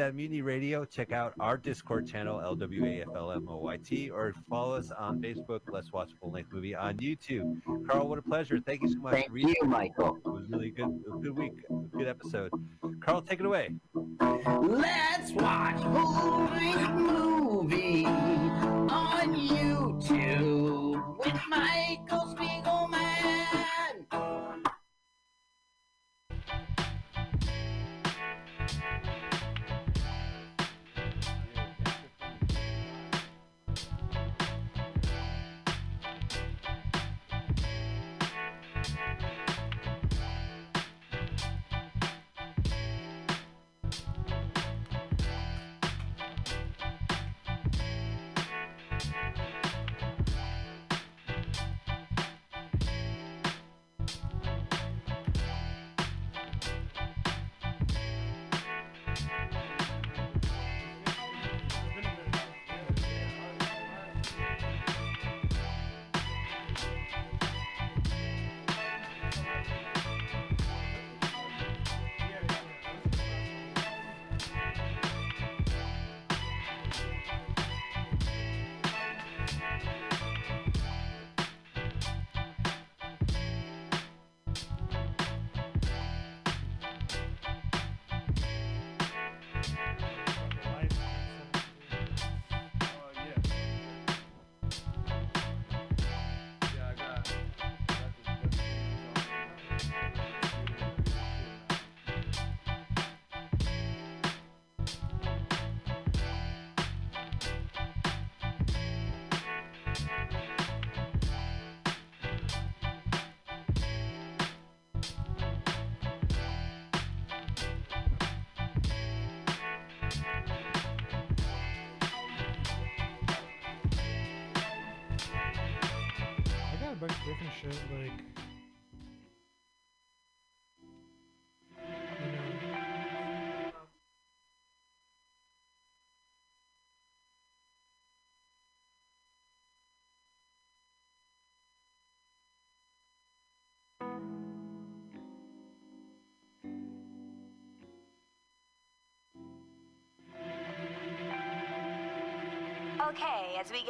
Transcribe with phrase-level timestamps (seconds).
[0.00, 0.84] at Mutiny Radio.
[0.84, 5.60] Check out our Discord channel, LWAFLMOYT, or follow us on Facebook.
[5.68, 7.60] Let's watch full length movie on YouTube.
[7.88, 8.60] Carl, what a pleasure.
[8.64, 9.14] Thank you so much.
[9.14, 10.16] Thank you, Michael.
[10.24, 11.02] It was really good.
[11.12, 11.52] A Good week.
[11.90, 12.52] Good episode.
[13.00, 13.70] Carl, take it away.
[14.60, 22.77] Let's watch full length movie on YouTube with Michael Spiegelman.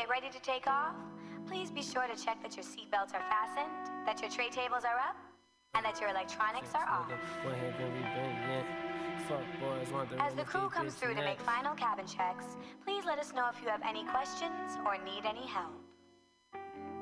[0.08, 0.94] Ready to take off,
[1.46, 4.98] please be sure to check that your seatbelts are fastened, that your tray tables are
[4.98, 5.16] up,
[5.74, 7.10] and that your electronics are off.
[10.18, 13.62] As the crew comes through to make final cabin checks, please let us know if
[13.62, 15.72] you have any questions or need any help.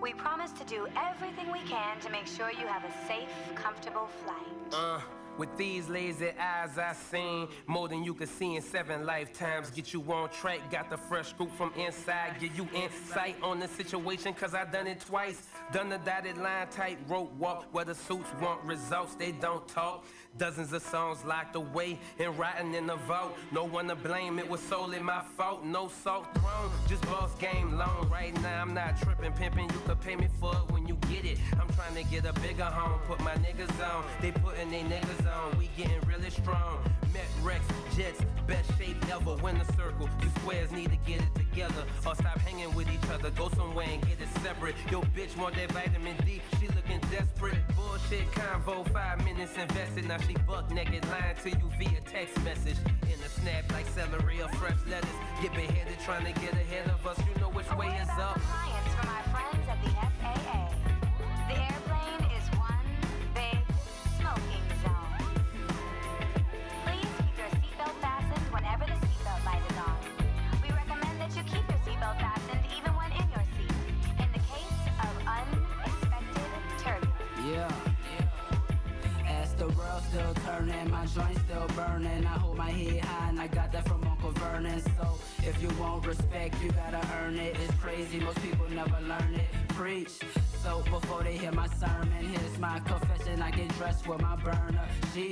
[0.00, 4.09] We promise to do everything we can to make sure you have a safe, comfortable
[4.25, 4.75] flight.
[4.75, 5.00] Uh,
[5.39, 9.71] with these lazy eyes I seen more than you could see in seven lifetimes.
[9.71, 12.37] Get you on track, got the fresh scoop from inside.
[12.41, 15.43] Give you insight on the situation, cause I done it twice.
[15.72, 20.04] Done the dotted line tight rope walk where the suits want results, they don't talk.
[20.38, 23.37] Dozens of songs locked away and rotting in the vault.
[23.50, 25.65] No one to blame, it was solely my fault.
[25.65, 28.09] No salt thrown, just boss game long.
[28.09, 29.69] Right now I'm not tripping, pimping.
[29.71, 31.38] You could pay me for it when you get it.
[31.60, 34.05] I'm trying to get a bigger home, put my niggas on.
[34.22, 36.78] They putting they niggas on, we getting really strong.
[37.16, 37.65] Met Rex,
[37.97, 39.37] Jets, best shape ever.
[39.37, 41.82] Win the circle, you squares need to get it together.
[42.06, 44.75] Or stop hanging with each other, go somewhere and get it separate.
[44.91, 47.56] Yo, bitch want that vitamin D, she looking desperate.
[47.75, 50.06] Bullshit convo, five minutes invested.
[50.06, 52.76] Now she buck naked, lying to you via text message.
[53.05, 55.09] In a snap like celery or fresh lettuce.
[55.41, 57.19] Get beheaded trying to get ahead of us.
[57.19, 57.36] You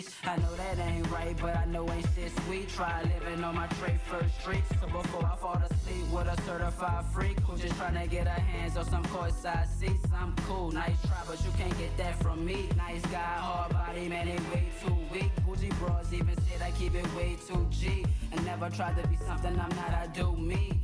[0.03, 0.05] burner.
[0.25, 2.69] I know that ain't right, but I know ain't shit sweet.
[2.69, 4.63] Try living on my trade first street.
[4.81, 8.77] So before I fall asleep with a certified freak who just tryna get her hands
[8.77, 10.07] on some courtside seats.
[10.15, 12.69] I'm cool, nice try, but you can't get that from me.
[12.77, 15.31] Nice guy, hard body, man, they way too weak.
[15.45, 18.05] Bougie bros even said I keep it way too G.
[18.33, 20.81] And never tried to be something I'm not, I do me.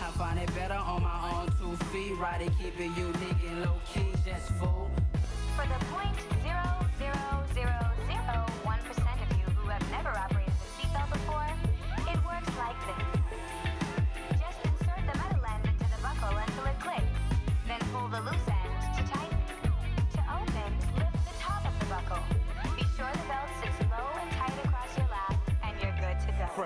[0.00, 2.12] I find it better on my own two feet.
[2.18, 4.90] Ride it, keep it unique and low key, just fool.
[5.56, 7.93] For the point zero zero zero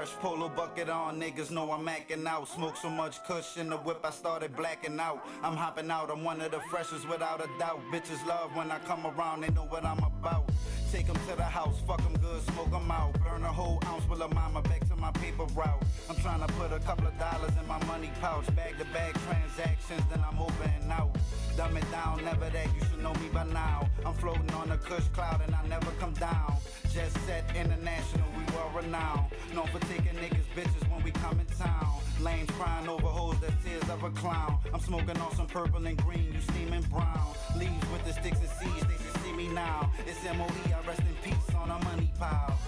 [0.09, 2.49] Fresh polo bucket on, niggas know I'm acting out.
[2.49, 5.23] Smoke so much kush in the whip, I started blacking out.
[5.43, 7.81] I'm hopping out, I'm one of the freshest without a doubt.
[7.93, 10.51] Bitches love when I come around, they know what I'm about.
[10.91, 13.13] Take 'em to the house, fuck 'em good, smoke 'em out.
[13.21, 15.83] Burn a whole ounce with a mama back my paper route.
[16.09, 18.47] I'm trying to put a couple of dollars in my money pouch.
[18.55, 21.17] Bag to bag transactions, then I'm and out.
[21.57, 23.89] Dumb it down, never that, you should know me by now.
[24.07, 26.55] I'm floating on a kush cloud and I never come down.
[26.93, 29.27] Jet set international, we well renowned.
[29.55, 32.01] Known for taking niggas bitches when we come in town.
[32.21, 34.59] Lanes crying over hoes, the tears of a clown.
[34.73, 37.35] I'm smoking on some purple and green, you steaming brown.
[37.57, 39.91] Leaves with the sticks and seeds, they should see me now.
[40.07, 42.59] It's MOE, I rest in peace on a money pile.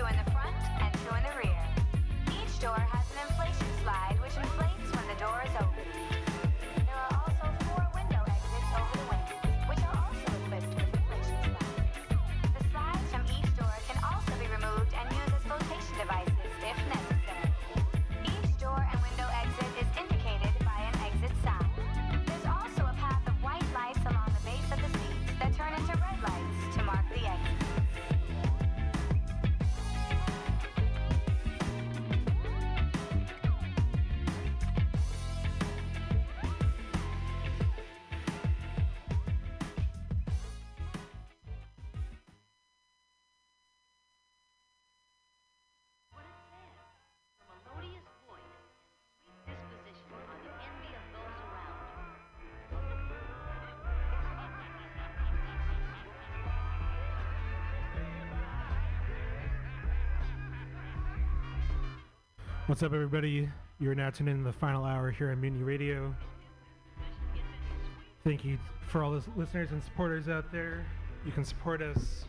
[0.00, 0.29] In the
[62.70, 63.48] What's up, everybody?
[63.80, 66.14] You're now tuned in the final hour here on Mutiny Radio.
[68.22, 70.86] Thank you for all those listeners and supporters out there.
[71.26, 72.26] You can support us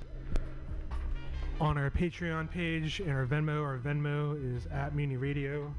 [1.59, 3.61] on our Patreon page and our Venmo.
[3.61, 5.71] Our Venmo is at Mutiny Radio.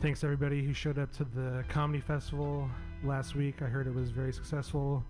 [0.00, 2.68] Thanks everybody who showed up to the comedy festival
[3.04, 3.62] last week.
[3.62, 5.04] I heard it was very successful.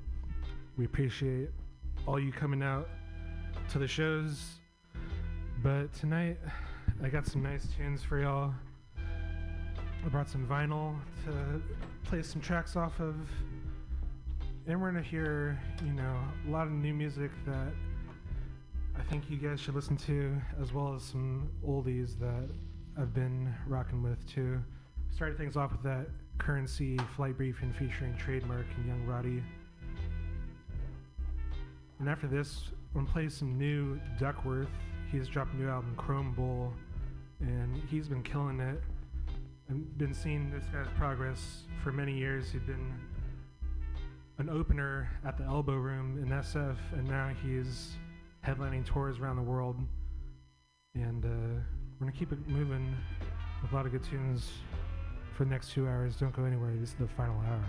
[0.77, 1.49] We appreciate
[2.07, 2.87] all you coming out
[3.71, 4.57] to the shows.
[5.63, 6.37] But tonight,
[7.05, 8.55] I got some nice tunes for y'all.
[8.97, 10.95] I brought some vinyl
[11.25, 11.61] to
[12.05, 13.17] play some tracks off of.
[14.69, 16.17] And we're gonna hear, you know,
[16.47, 17.73] a lot of new music that
[18.97, 22.49] I think you guys should listen to, as well as some oldies that
[22.97, 24.63] I've been rocking with too.
[25.11, 26.07] Started things off with that
[26.39, 29.43] Curren$y flight briefing featuring Trademark and Young Roddy.
[31.99, 34.69] And after this, I'm gonna play some new Duckwrth.
[35.11, 36.73] He's dropped a new album, Chrome Bull,
[37.43, 38.81] and he's been killing it.
[39.71, 42.51] I've been seeing this guy's progress for many years.
[42.51, 42.93] He'd been
[44.39, 47.93] an opener at the Elbow Room in SF, and now he's
[48.47, 49.77] headlining tours around the world.
[50.95, 52.95] And uh, we're gonna keep it moving
[53.63, 54.51] with a lot of good tunes
[55.37, 56.17] for the next two hours.
[56.17, 56.73] Don't go anywhere.
[56.77, 57.65] This is the final hour.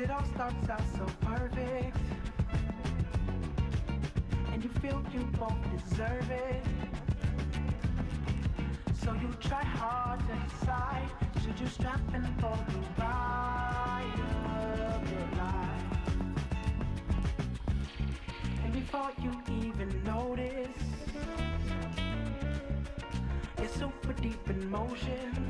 [0.00, 1.96] it all starts out so perfect.
[4.52, 5.54] And you feel you both
[5.88, 6.64] deserve it.
[9.02, 11.08] So you try hard to decide
[11.46, 14.20] should you strap in for the ride
[14.92, 15.86] of your life?
[18.64, 19.30] And before you
[19.62, 20.82] even notice,
[23.58, 25.46] it's super deep in motion.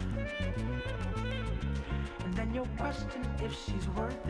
[2.24, 4.25] And then you'll question if she's worth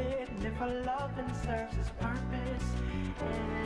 [0.58, 2.64] for love and serves its purpose.
[3.20, 3.65] And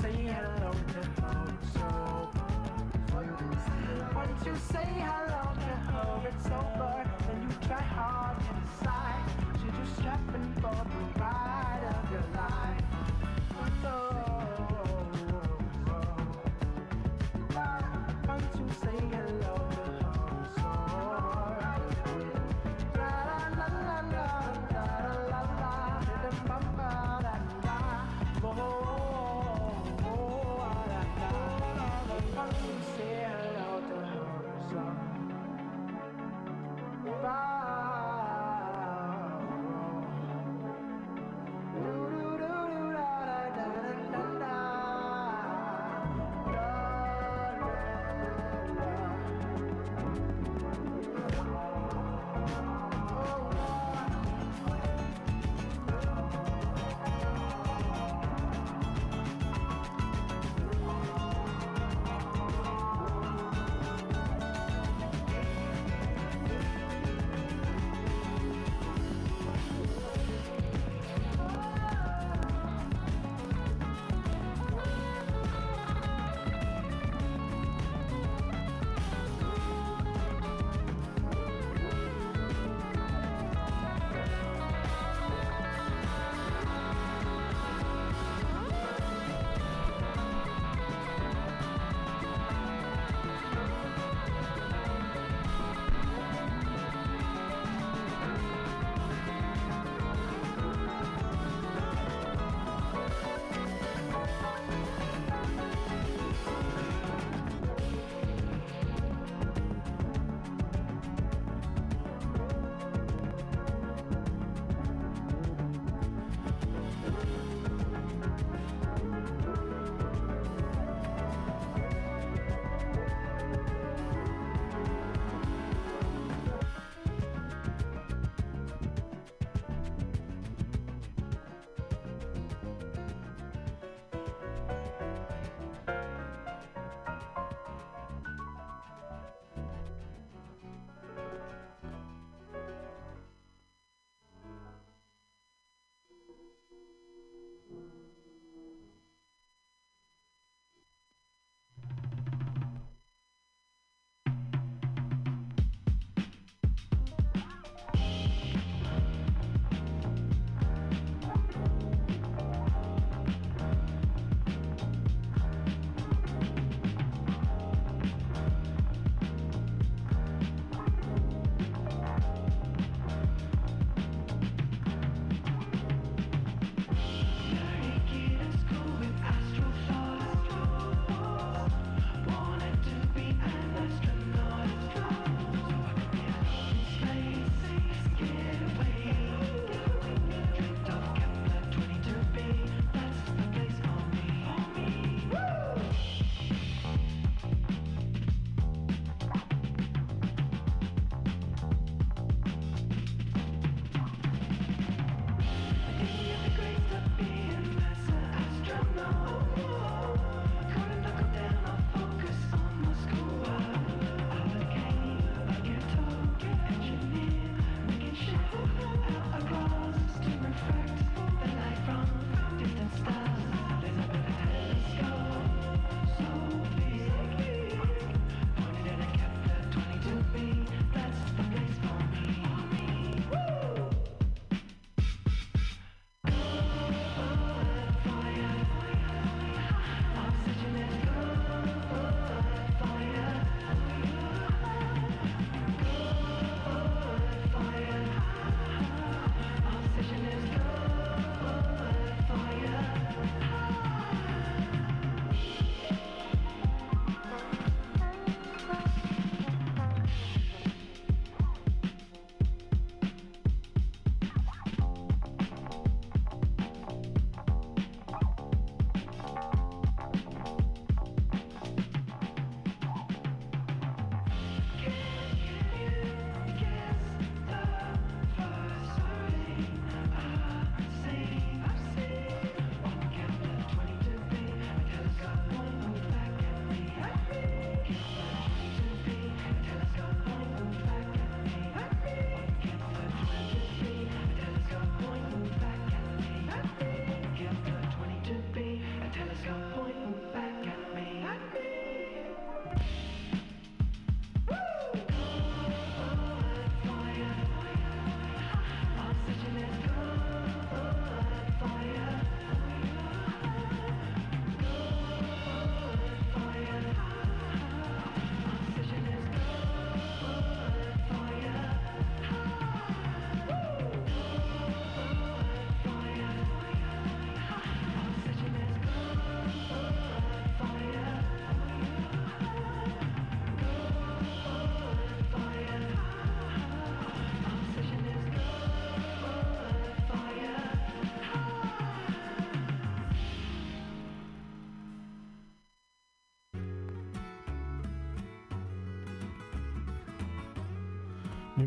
[0.00, 2.30] say hello to folks, so.
[4.14, 5.21] Once you say hello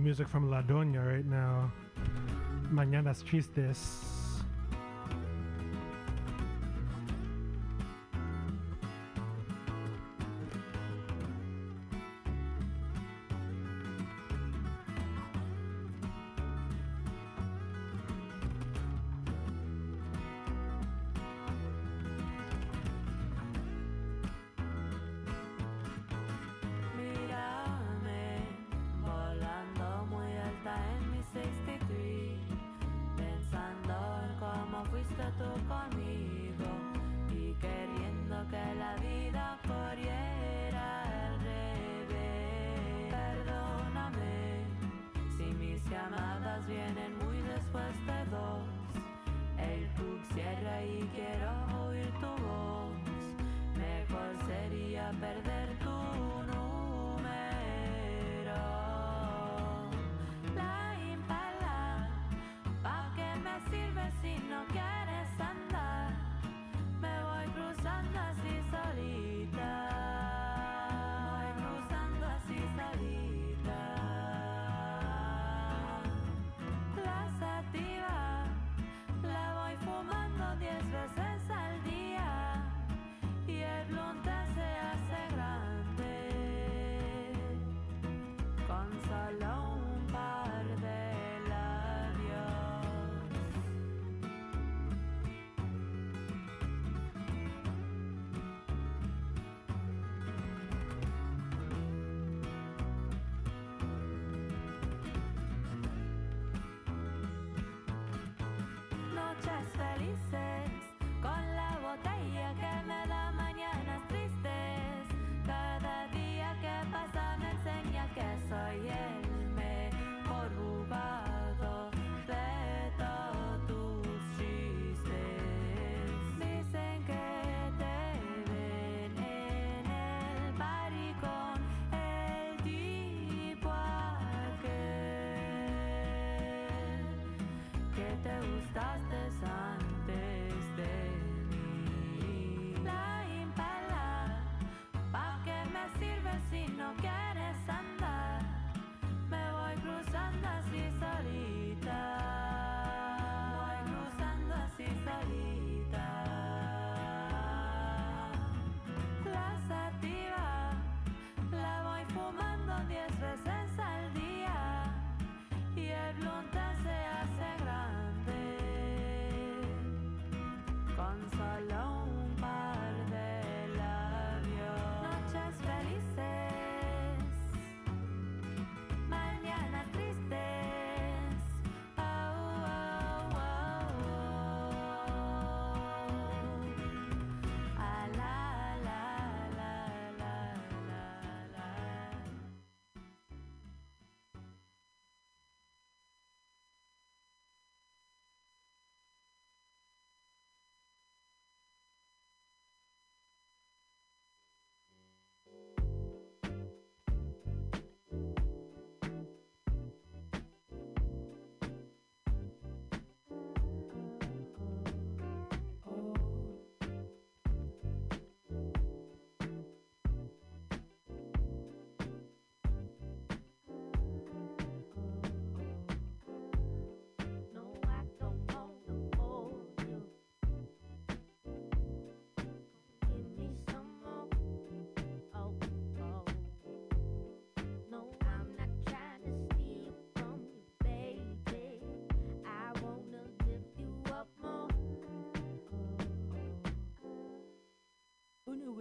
[0.05, 1.71] music from La Doña right now.
[2.71, 4.04] Mañanas Tristes.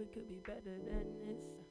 [0.05, 1.64] it could be better than this.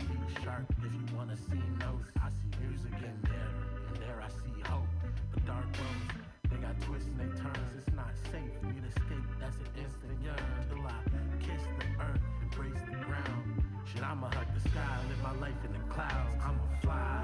[0.00, 2.10] If you wanna see notes.
[2.22, 3.50] I see music in there,
[3.88, 4.88] and there I see hope.
[5.32, 6.10] But dark roads,
[6.50, 7.70] they got twists and they turns.
[7.76, 8.54] It's not safe.
[8.62, 10.36] Need escape, that's an instant yearn.
[10.68, 10.98] Till I
[11.40, 13.62] kiss the earth, embrace the ground.
[13.84, 16.34] Shit, I'ma hug the sky, live my life in the clouds.
[16.42, 17.19] I'ma fly.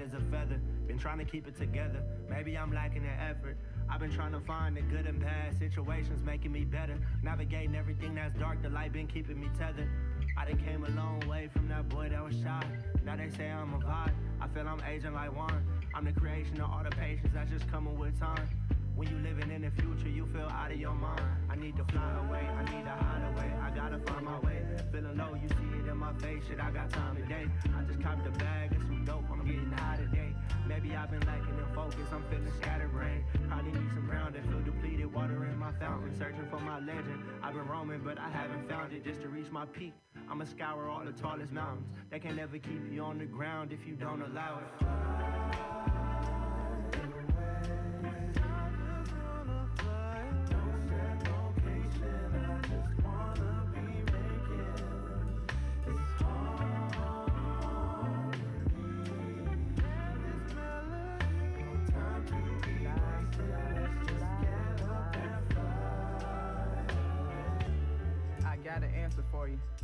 [0.00, 0.60] Light as a feather.
[0.86, 2.02] Been trying to keep it together.
[2.28, 3.56] Maybe I'm lacking in effort.
[3.88, 6.96] I've been trying to find the good and bad situations making me better.
[7.22, 9.88] Navigating everything that's dark, the light been keeping me tethered.
[10.36, 12.62] I done came a long way from that boy that was shy.
[13.04, 14.12] Now they say I'm a vibe.
[14.40, 15.64] I feel I'm aging like wine.
[15.94, 18.48] I'm the creation of all the patience that's just coming with time.
[18.96, 21.22] When you living in the future, you feel out of your mind.
[21.48, 23.52] I need to fly away, I need to hide away.
[23.62, 24.62] I gotta find my way.
[24.92, 26.42] Feeling low, you see my face.
[26.48, 27.46] Shit, I got time today.
[27.76, 29.24] I just copped a bag of some dope.
[29.30, 30.34] I'm getting high today.
[30.66, 32.08] Maybe I've been lacking in focus.
[32.10, 33.24] I'm feeling scatterbrained.
[33.48, 34.42] Probably need some grounding.
[34.44, 35.12] Feel depleted.
[35.12, 36.16] Water in my fountain.
[36.16, 37.22] Searching for my legend.
[37.42, 39.04] I've been roaming, but I haven't found it.
[39.04, 39.92] Just to reach my peak,
[40.30, 41.86] I'ma scour all the tallest mountains.
[42.10, 45.79] They can never keep you on the ground if you don't allow it.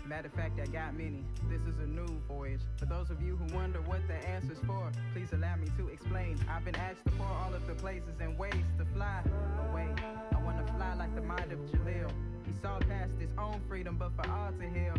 [0.06, 1.24] Matter of fact, I got many.
[1.50, 2.60] This is a new voyage.
[2.76, 6.38] For those of you who wonder what the answer's for, please allow me to explain.
[6.48, 9.20] I've been asked to pour all of the places and ways to fly
[9.68, 9.88] away.
[10.32, 12.08] I wanna fly like the mind of Jalil.
[12.46, 14.94] He saw past his own freedom, but for all to heal.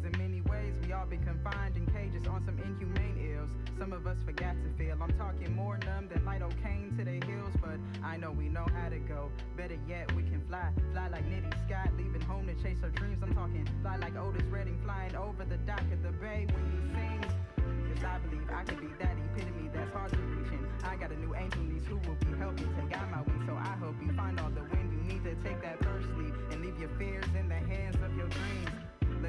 [0.00, 3.50] Cause in many ways, we all been confined in cages on some inhumane ills.
[3.78, 4.96] Some of us forgot to feel.
[4.96, 8.88] I'm talking more numb than lidocaine to the hills, but I know we know how
[8.88, 9.30] to go.
[9.56, 10.70] Better yet, we can fly.
[10.92, 13.18] Fly like Nitty Scott, leaving home to chase our dreams.
[13.22, 16.80] I'm talking fly like Otis Redding, flying over the dock of the bay when he
[16.96, 17.32] sings.
[17.92, 20.52] Cause I believe I could be that epitome that's hard to reach.
[20.52, 23.44] And I got a new angel niece who will be helping to guide my wings.
[23.46, 26.32] So I hope you find all the wind you need to take that first leap
[26.52, 28.69] and leave your fears in the hands of your dreams.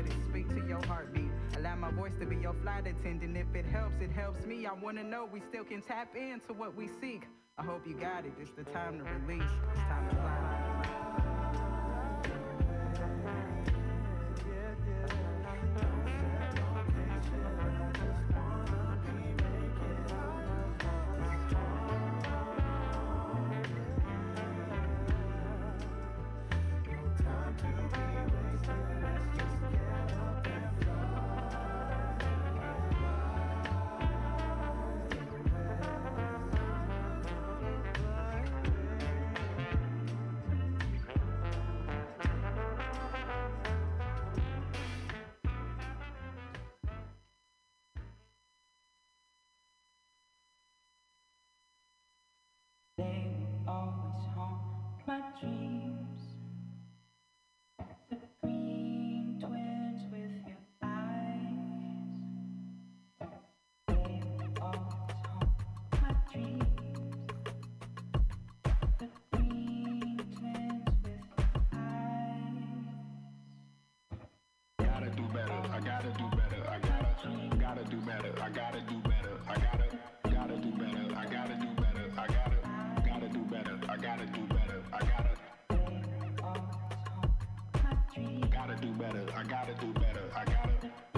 [0.01, 1.29] Let it speak to your heartbeat.
[1.57, 3.37] Allow my voice to be your flight attendant.
[3.37, 4.65] If it helps, it helps me.
[4.65, 7.27] I wanna know we still can tap into what we seek.
[7.59, 8.33] I hope you got it.
[8.41, 9.51] It's the time to release.
[9.69, 11.20] It's time to fly.
[78.53, 79.39] Gotta do better.
[79.47, 79.85] I gotta,
[80.23, 81.15] gotta do better.
[81.15, 82.11] I gotta do better.
[82.17, 82.57] I gotta,
[83.05, 83.79] gotta do better.
[83.87, 84.83] I gotta do better.
[84.91, 85.37] I gotta,
[88.51, 89.25] gotta do better.
[89.35, 90.23] I gotta do better.
[90.35, 90.73] I gotta,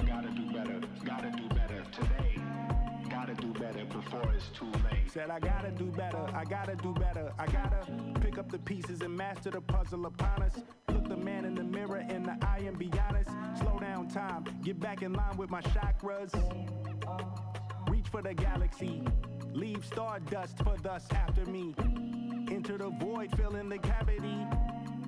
[0.05, 0.81] gotta do better.
[1.03, 2.39] Gotta do better today.
[3.09, 5.09] Gotta do better before it's too late.
[5.11, 7.85] Said I gotta do better, I gotta do better, I gotta
[8.19, 10.55] pick up the pieces and master the puzzle upon us.
[10.89, 13.29] Look the man in the mirror in the eye and be honest.
[13.59, 16.33] Slow down time, get back in line with my chakras.
[18.13, 19.01] For the galaxy,
[19.53, 21.73] leave stardust for thus after me.
[22.51, 24.45] Enter the void, fill in the cavity.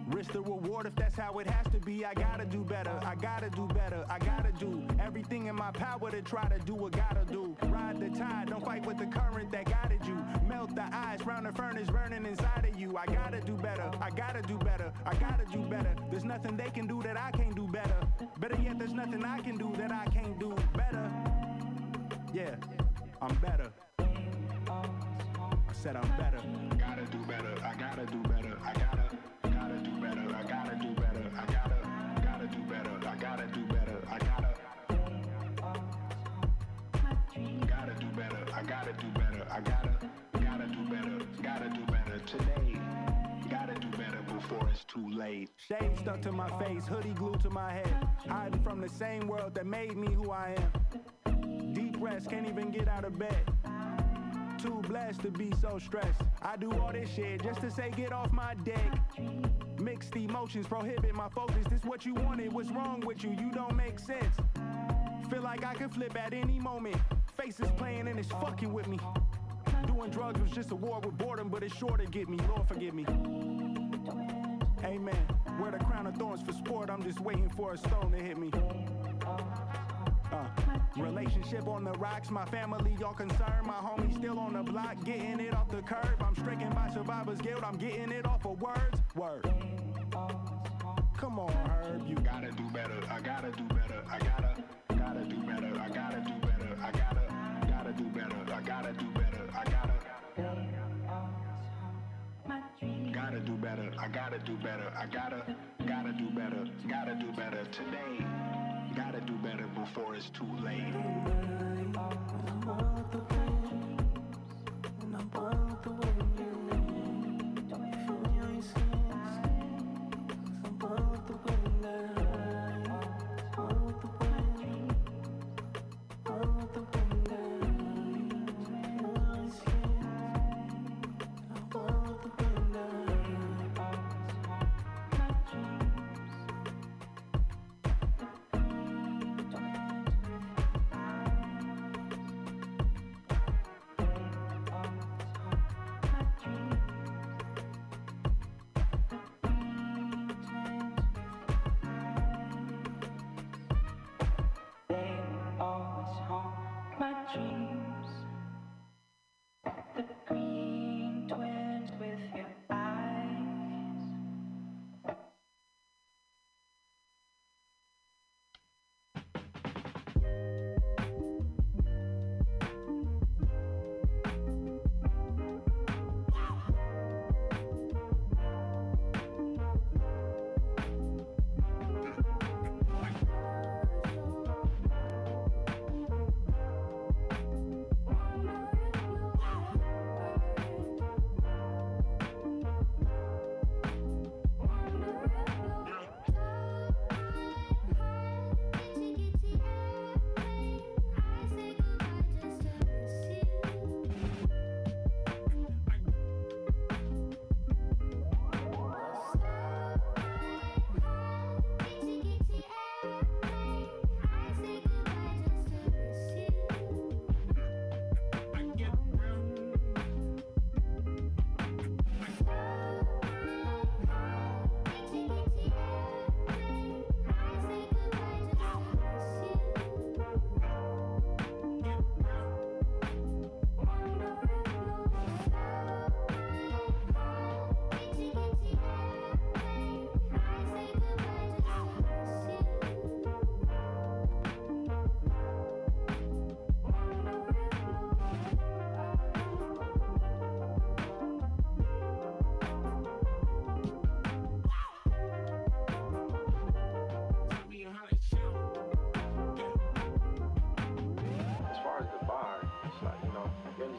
[0.07, 2.03] Risk the reward if that's how it has to be.
[2.03, 6.09] I gotta do better, I gotta do better, I gotta do everything in my power
[6.09, 7.55] to try to do what gotta do.
[7.67, 10.17] Ride the tide, don't fight with the current that guided you.
[10.47, 12.97] Melt the ice round the furnace burning inside of you.
[12.97, 15.95] I gotta do better, I gotta do better, I gotta do better.
[16.09, 17.99] There's nothing they can do that I can't do better.
[18.39, 21.11] Better yet, there's nothing I can do that I can't do better.
[22.33, 22.55] Yeah,
[23.27, 23.71] I'm better.
[23.97, 26.37] I said I'm better.
[26.77, 27.55] Gotta do better.
[27.63, 28.55] I gotta do better.
[28.63, 29.09] I gotta,
[29.41, 30.35] gotta do better.
[30.35, 31.31] I gotta do better.
[31.35, 33.07] I gotta, gotta do better.
[33.07, 33.97] I gotta do better.
[34.11, 34.53] I gotta.
[37.67, 38.45] Gotta do better.
[38.53, 39.47] I gotta do better.
[39.49, 41.25] I gotta, gotta do better.
[41.41, 42.79] Gotta do better today.
[43.49, 45.49] Gotta do better before it's too late.
[45.57, 48.07] Shade stuck to my face, hoodie glued to my head.
[48.29, 50.55] Hiding from the same world that made me who I
[51.25, 51.34] am.
[52.05, 53.35] Can't even get out of bed.
[54.59, 56.21] Too blessed to be so stressed.
[56.39, 58.91] I do all this shit just to say get off my dick.
[59.79, 61.65] Mixed emotions prohibit my focus.
[61.67, 62.53] This what you wanted.
[62.53, 63.31] What's wrong with you?
[63.31, 64.35] You don't make sense.
[65.31, 66.97] Feel like I can flip at any moment.
[67.35, 68.99] Faces playing and it's fucking with me.
[69.87, 72.37] Doing drugs was just a war with boredom, but it's sure to get me.
[72.47, 73.05] Lord forgive me.
[74.83, 75.27] Amen.
[75.59, 76.91] Wear the crown of thorns for sport.
[76.91, 78.51] I'm just waiting for a stone to hit me.
[80.31, 80.45] Uh,
[80.97, 83.65] relationship on the rocks, my family y'all concerned.
[83.65, 86.21] My homie still on the block, getting it off the curb.
[86.21, 89.01] I'm stricken by survivor's guilt, I'm getting it off of words.
[89.15, 89.43] Word.
[91.17, 92.99] Come on, Herb, you gotta do better.
[93.09, 94.03] I gotta do better.
[94.09, 95.79] I gotta, gotta do better.
[95.79, 96.77] I gotta do better.
[96.81, 98.53] I gotta, gotta do better.
[98.53, 99.49] I gotta do better.
[99.53, 99.95] I gotta.
[103.13, 103.91] Gotta do better.
[103.97, 104.93] I gotta do better.
[104.95, 105.55] I gotta,
[105.87, 106.67] gotta do better.
[106.83, 108.64] I gotta do better today.
[108.95, 110.81] Gotta do better before it's too late.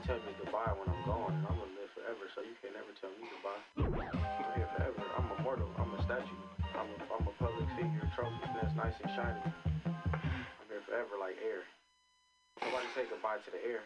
[0.07, 2.94] Tell me Dubai when I'm gone, and I'm gonna live forever, so you can never
[3.02, 3.59] tell me Dubai.
[3.74, 5.02] I'm here forever.
[5.18, 5.66] I'm immortal.
[5.82, 6.42] I'm a statue.
[6.78, 9.42] I'm a, I'm a public figure, trophy that's nice and shiny.
[9.82, 11.66] I'm here forever like air.
[12.62, 13.82] Nobody say goodbye to the air.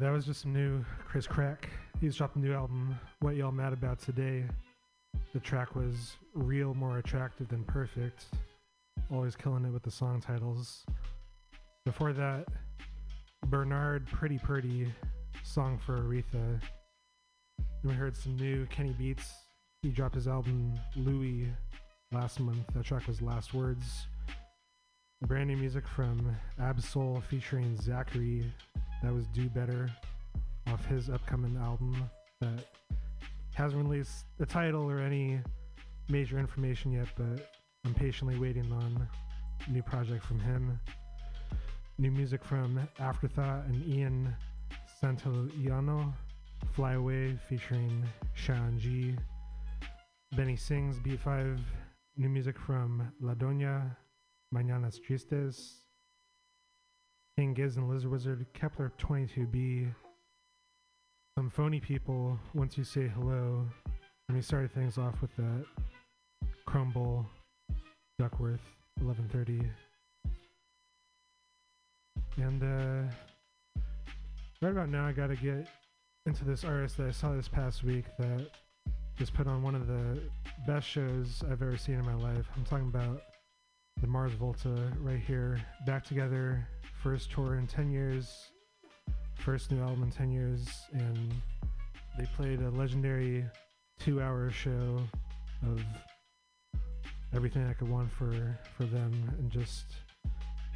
[0.00, 1.68] That was just some new Chris Crack.
[2.00, 4.44] He's dropped a new album, What Y'all Mad About Today.
[5.34, 8.24] The track was real more attractive than perfect.
[9.10, 10.86] Always killing it with the song titles.
[11.84, 12.46] Before that,
[13.46, 14.90] Bernard Pretty Pretty,
[15.44, 16.60] song for Aretha.
[17.58, 19.30] Then we heard some new Kenny Beats.
[19.82, 21.48] He dropped his album Louie
[22.10, 22.66] last month.
[22.74, 24.06] That track was Last Words.
[25.26, 28.50] Brand new music from Absol featuring Zachary.
[29.02, 29.90] That was Do Better
[30.66, 31.96] off his upcoming album
[32.40, 32.66] that
[33.54, 35.40] hasn't released the title or any
[36.10, 37.50] major information yet, but
[37.84, 39.08] I'm patiently waiting on
[39.66, 40.78] a new project from him.
[41.98, 44.34] New music from Afterthought and Ian
[45.02, 46.12] Santillano,
[46.72, 49.16] Fly Away featuring Sean G.
[50.36, 51.58] Benny Sings, B5,
[52.16, 53.96] New music from La Doña,
[54.54, 55.84] Mañanas Tristes.
[57.40, 59.90] King Giz and Lizard Wizard, Kepler 22b.
[61.38, 63.66] Some phony people, once you say hello.
[64.28, 65.64] And we started things off with that
[66.66, 67.24] Crumble,
[68.20, 68.60] Duckwrth,
[69.00, 69.62] 1130.
[72.36, 73.10] And uh,
[74.60, 75.66] right about now, I got to get
[76.26, 78.50] into this artist that I saw this past week that
[79.16, 80.20] just put on one of the
[80.66, 82.44] best shows I've ever seen in my life.
[82.54, 83.22] I'm talking about
[84.00, 85.60] the Mars Volta right here.
[85.86, 86.66] Back together,
[87.02, 88.50] first tour in 10 years,
[89.34, 91.34] first new album in 10 years, and
[92.18, 93.44] they played a legendary
[93.98, 94.98] two hour show
[95.66, 95.82] of
[97.34, 99.84] everything I could want for, for them and just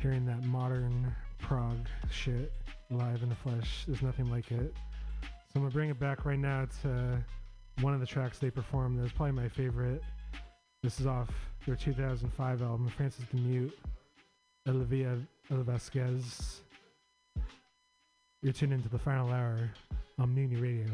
[0.00, 1.78] hearing that modern prog
[2.10, 2.52] shit
[2.90, 3.84] live in the flesh.
[3.86, 4.74] There's nothing like it.
[5.22, 7.24] So I'm gonna bring it back right now to
[7.80, 8.98] one of the tracks they performed.
[8.98, 10.02] that was probably my favorite.
[10.84, 11.30] This is off
[11.66, 13.78] their 2005 album, Frances the Mute,
[14.66, 15.18] L'Via
[15.48, 16.60] L'Viaquez.
[18.42, 19.70] You're tuned into the final hour
[20.18, 20.90] on Mutiny Radio.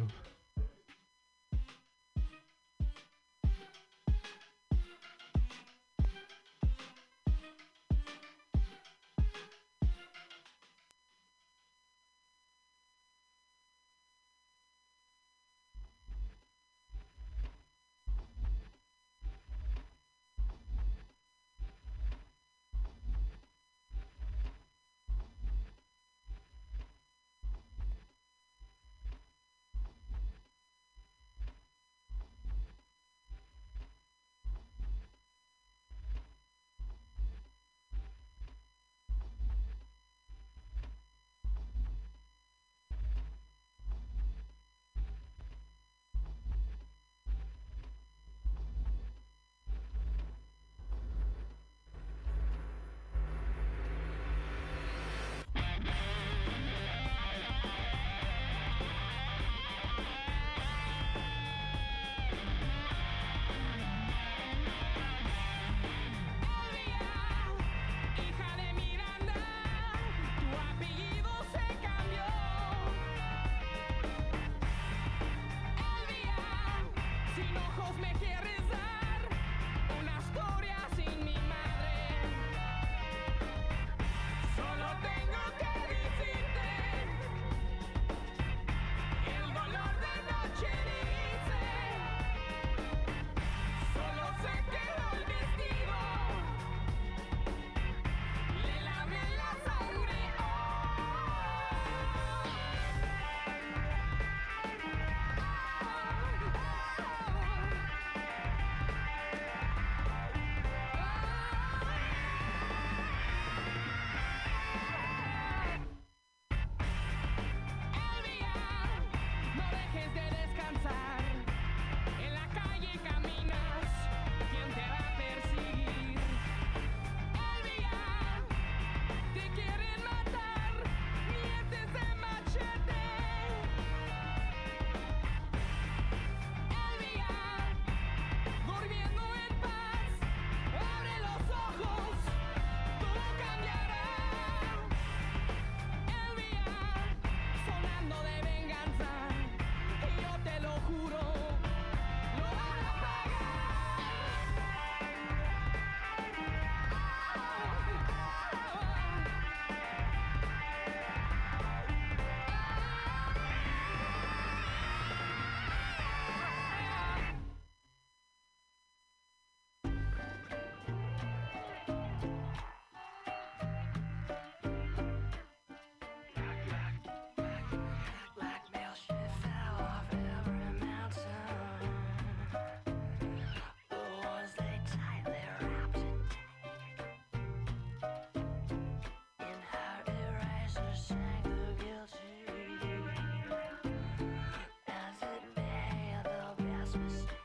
[196.93, 197.40] The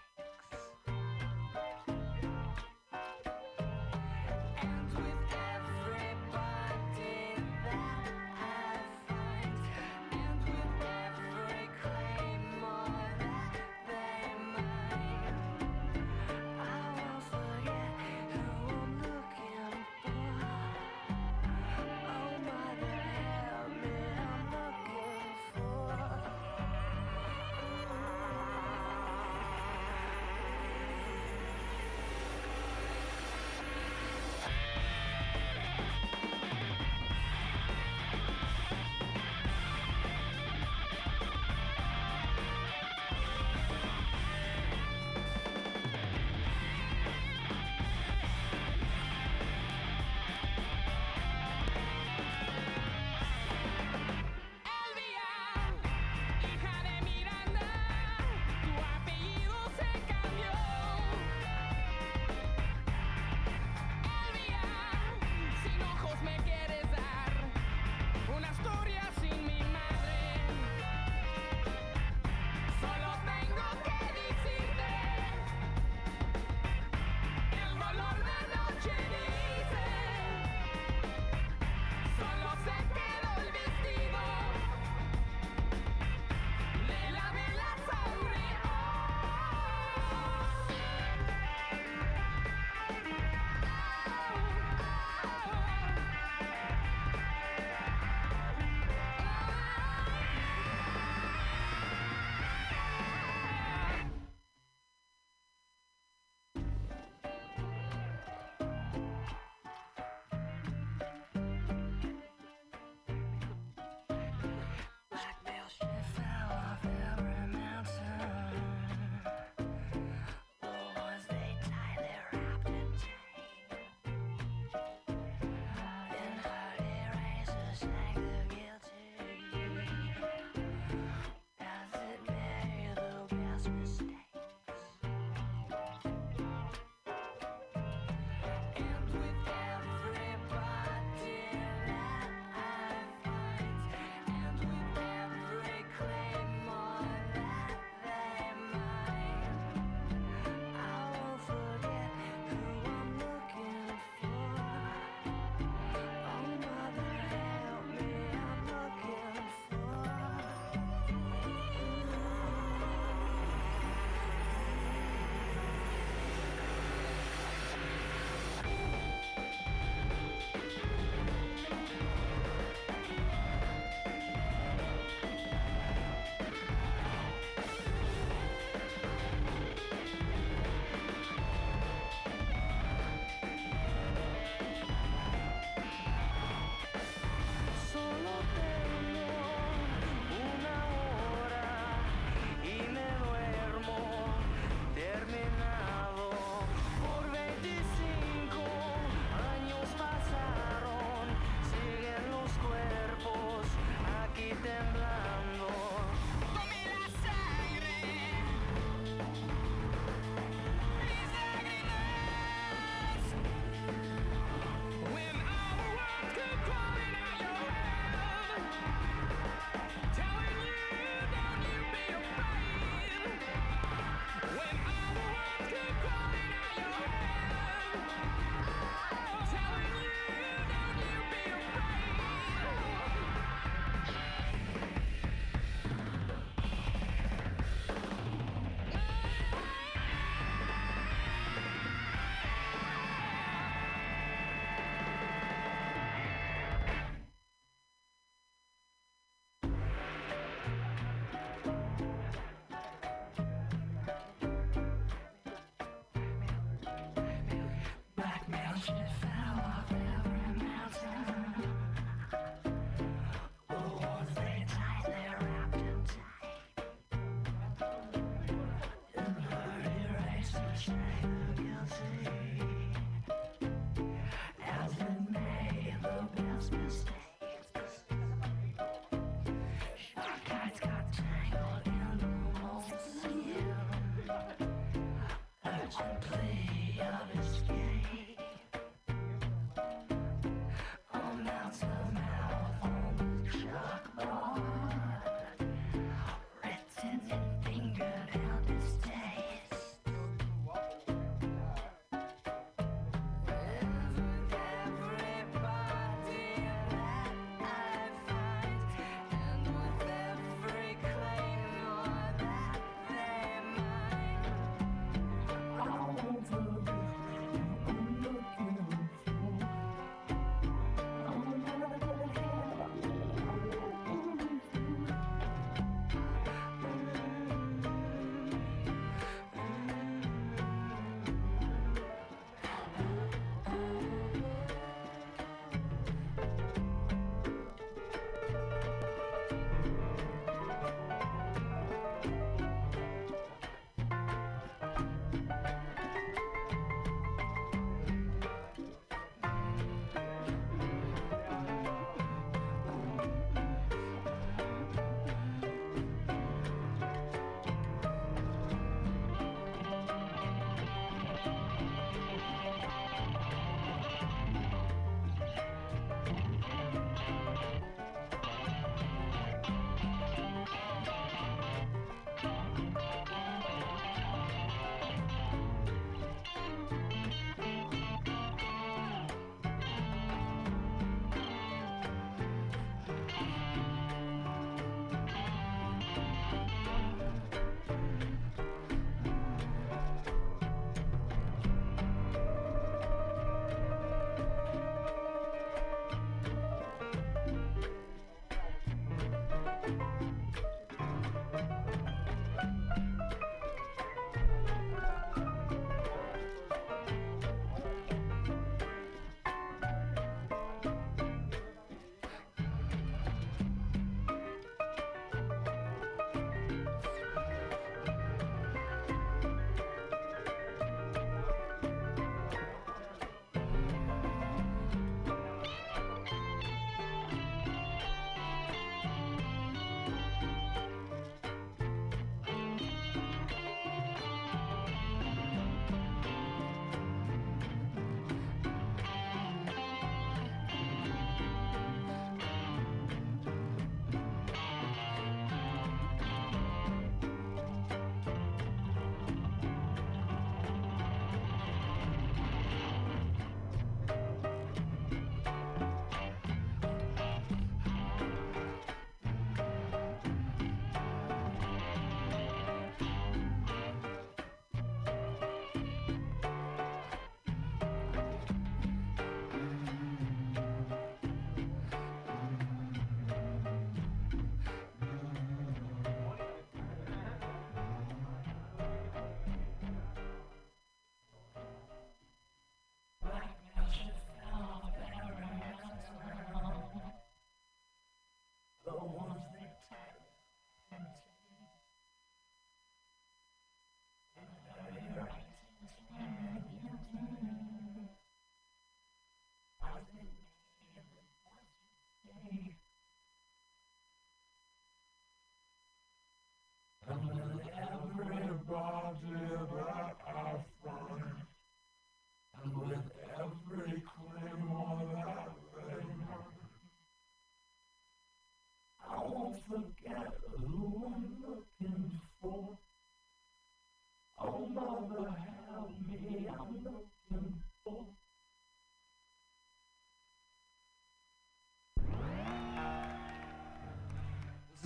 [270.76, 271.45] Yeah.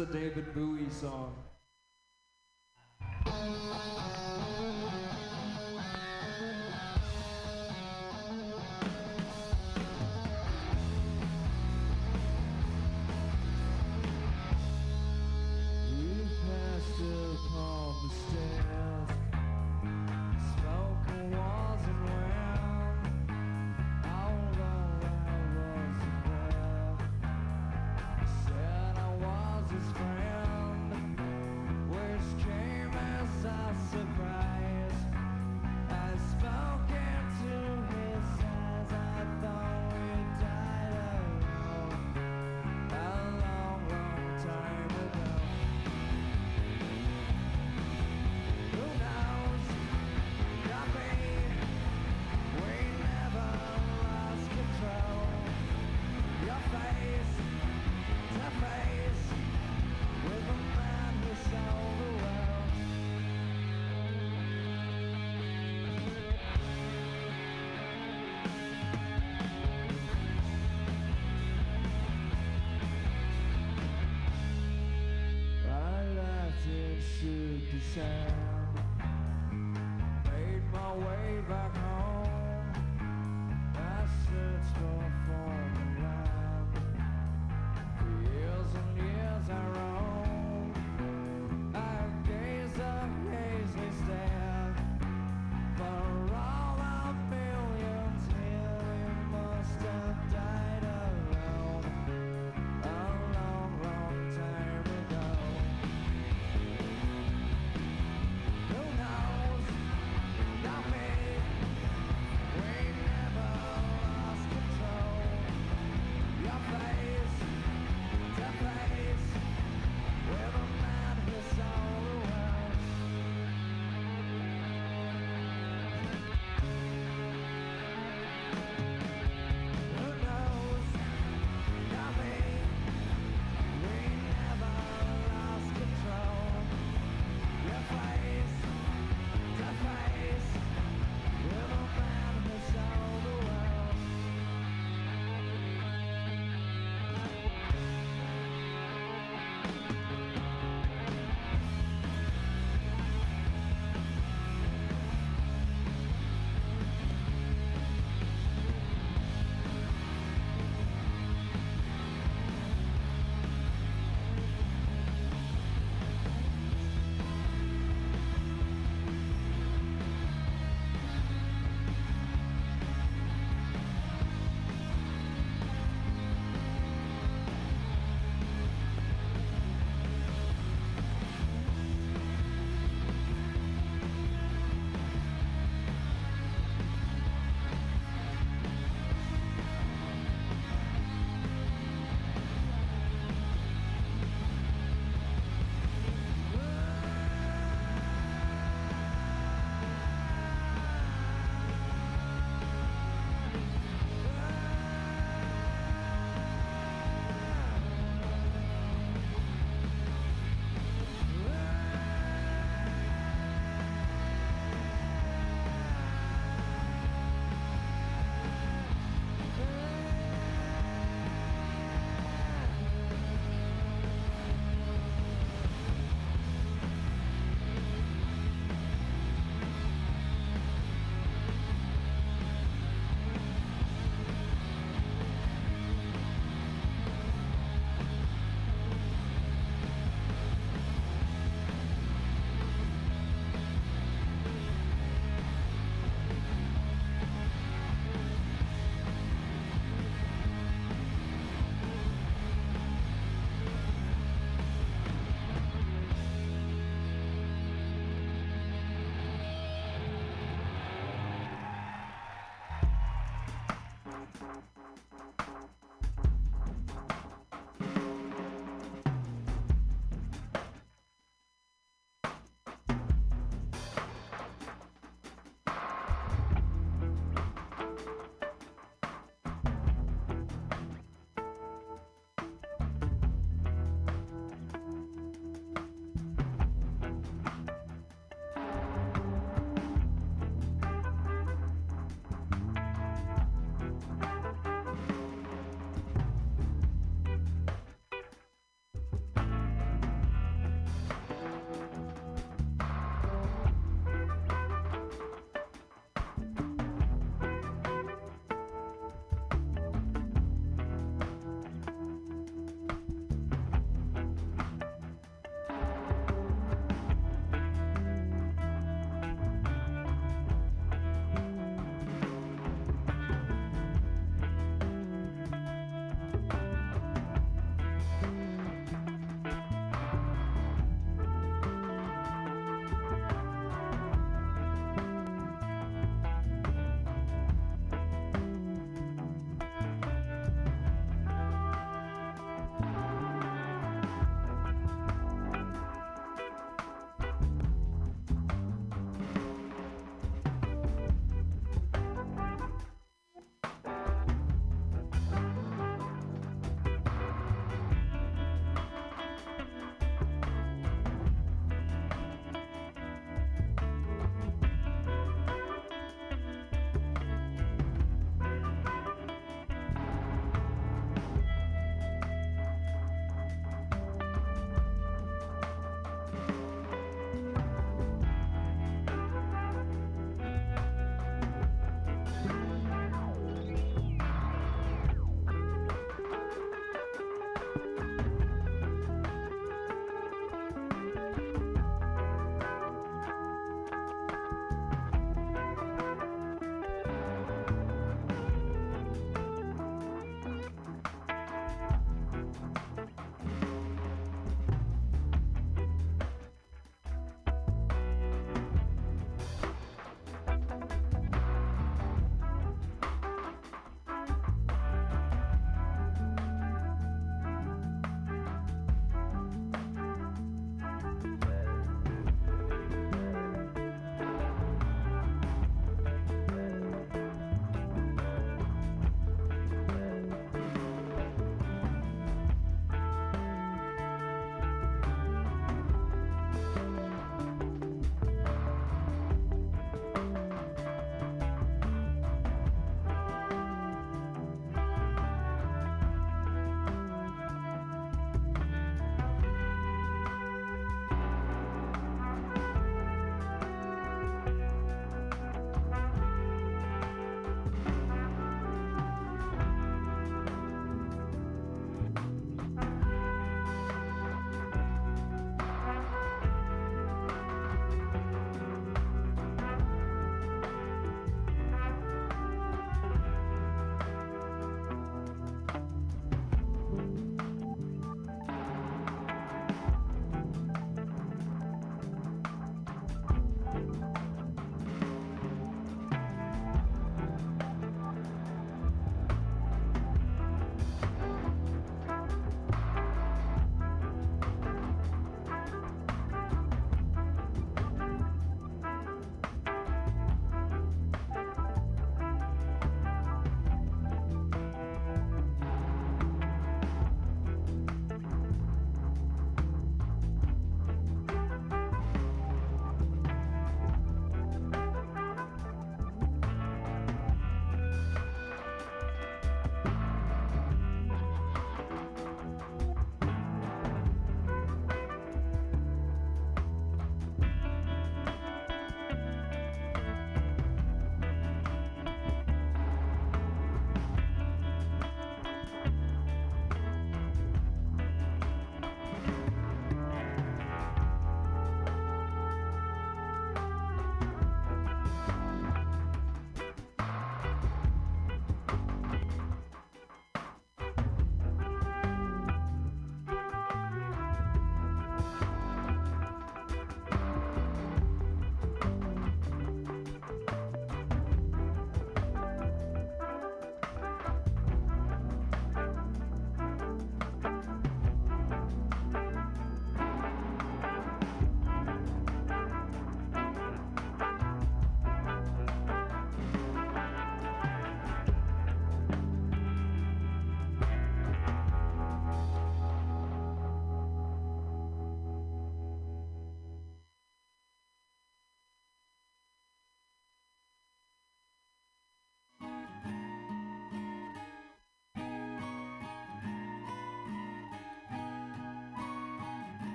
[0.00, 1.49] Is a David Bowie song.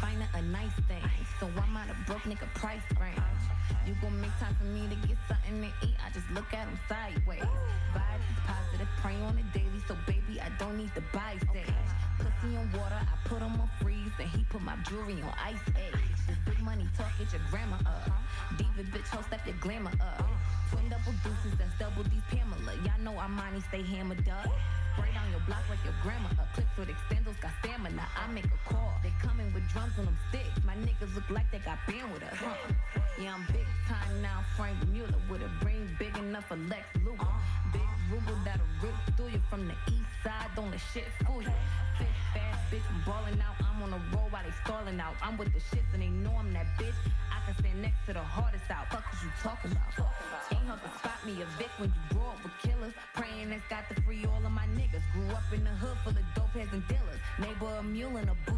[0.00, 1.02] Finer a nice thing.
[1.40, 3.18] So I'm at a broke nigga price range.
[3.86, 5.96] You gon' make time for me to get something to eat.
[6.04, 7.42] I just look at him sideways.
[7.94, 9.80] Vibes is positive, pray on it daily.
[9.88, 11.90] So baby, I don't need to buy stage.
[12.18, 14.12] Pussy on water, I put him on freeze.
[14.18, 16.00] And he put my jewelry on ice age.
[16.26, 18.10] This big money talk, get your grandma up.
[18.56, 20.28] Diva bitch, ho, step your glamour up.
[20.70, 22.74] Twin double deuces, that's double D's Pamela.
[22.84, 24.48] Y'all know Armani stay hammered up.
[24.94, 26.28] Spray down your block like your grandma.
[26.38, 28.06] A clips with extendos, got stamina.
[28.16, 28.83] I make a call.
[29.24, 30.60] Coming with drums on them sticks.
[30.64, 32.36] My niggas look like they got band with us.
[32.36, 33.00] Huh.
[33.20, 34.44] Yeah, I'm big time now.
[34.56, 37.22] Franck Muller with a brain big enough for Lex Luger.
[37.22, 37.72] Uh-huh.
[37.72, 40.50] Big Rugal that'll rip through you from the east side.
[40.54, 41.48] Don't let shit fool you.
[41.98, 43.56] Fit fast bitch, I'm balling out.
[43.64, 45.14] I'm on a roll while they stalling out.
[45.22, 46.94] I'm with the shits and they know I'm that bitch.
[47.32, 48.90] I can stand next to the hardest out.
[48.90, 49.94] Fuck is you talking about?
[50.52, 52.92] Ain't hard to spot me a Vic when you grow up with killers.
[53.14, 55.02] Praying that's got to free all of my niggas.
[55.12, 57.20] Grew up in the hood full of dope heads and dealers.
[57.38, 58.53] Neighbor a mule and a boost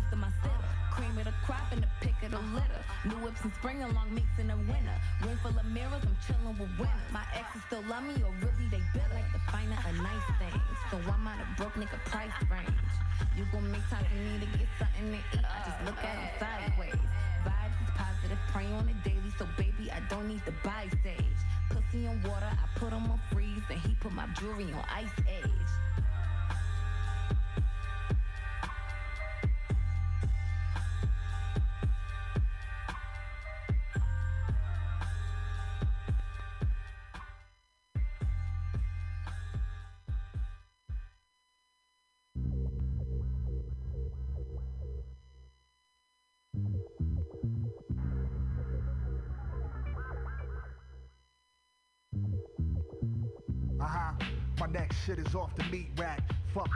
[1.17, 1.31] my sitter.
[1.31, 2.83] The crop and the pick of the litter.
[3.05, 4.97] New whips in spring along mix in the winter.
[5.25, 7.09] Room full of mirrors, I'm chillin' with winners.
[7.13, 9.15] My exes still love me or really they bitter.
[9.15, 10.63] Like the finer of nice things.
[10.91, 12.85] So I'm out of broke nigga price range.
[13.37, 15.45] You gon' make time for me to get something to eat.
[15.45, 17.01] I just look at it sideways.
[17.45, 19.33] Vibes is positive, pray on it daily.
[19.39, 21.41] So baby, I don't need to buy sage.
[21.71, 23.65] Pussy and water, I put him on freeze.
[23.71, 25.56] And he put my jewelry on ice age.
[53.87, 54.13] Uh huh.
[54.59, 56.21] My next shit is off the meat rack.
[56.53, 56.69] Fuck.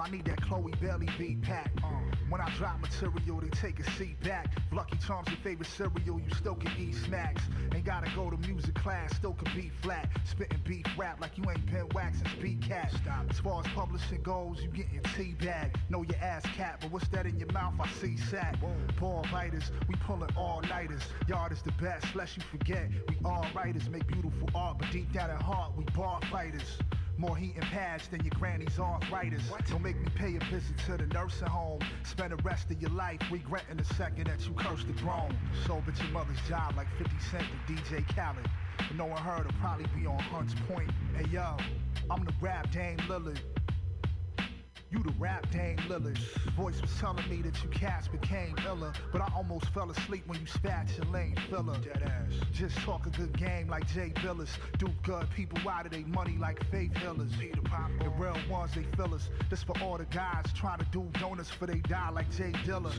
[0.00, 1.72] I need that Chloe Bailey beat pack.
[1.82, 1.88] Uh,
[2.28, 4.52] when I drop material, they take a seat back.
[4.72, 7.42] Lucky Charms your favorite cereal, you still can eat snacks.
[7.74, 10.08] Ain't gotta go to music class, still can be flat.
[10.24, 12.90] Spitting beef rap like you ain't been waxing speed cat.
[13.02, 13.26] Stop.
[13.30, 15.74] As far as publishing goes, you getting teabag.
[15.90, 17.74] Know your ass cat, but what's that in your mouth?
[17.78, 18.56] I see sack.
[18.98, 21.02] Ball biters, we pullin' all nighters.
[21.28, 22.88] Yard is the best, lest you forget.
[23.08, 26.78] We all writers make beautiful art, but deep down at heart, we bar fighters.
[27.16, 29.42] More heat and pads than your granny's arthritis.
[29.70, 31.80] Don't make me pay a visit to the nursing home.
[32.02, 35.36] Spend the rest of your life regretting the second that you cursed the grown.
[35.66, 38.48] So, but your mother's job like 50 Cent to DJ Khaled.
[38.78, 40.90] But knowing her to probably be on Hunt's Point.
[41.16, 41.56] Hey yo,
[42.10, 43.38] I'm the rap Dame Lillard.
[44.94, 46.16] You the rap Dame Lillard.
[46.56, 50.38] Voice was telling me that you cats became iller, but I almost fell asleep when
[50.38, 51.76] you spat your lane filler.
[51.78, 52.40] Dead ass.
[52.52, 54.50] Just talk a good game like Jay Bilas.
[54.78, 57.32] Do good people out of they money like faith healers.
[57.32, 59.30] The real ones they fill us.
[59.50, 62.92] This for all the guys trying to do donuts for they die like J Dilla.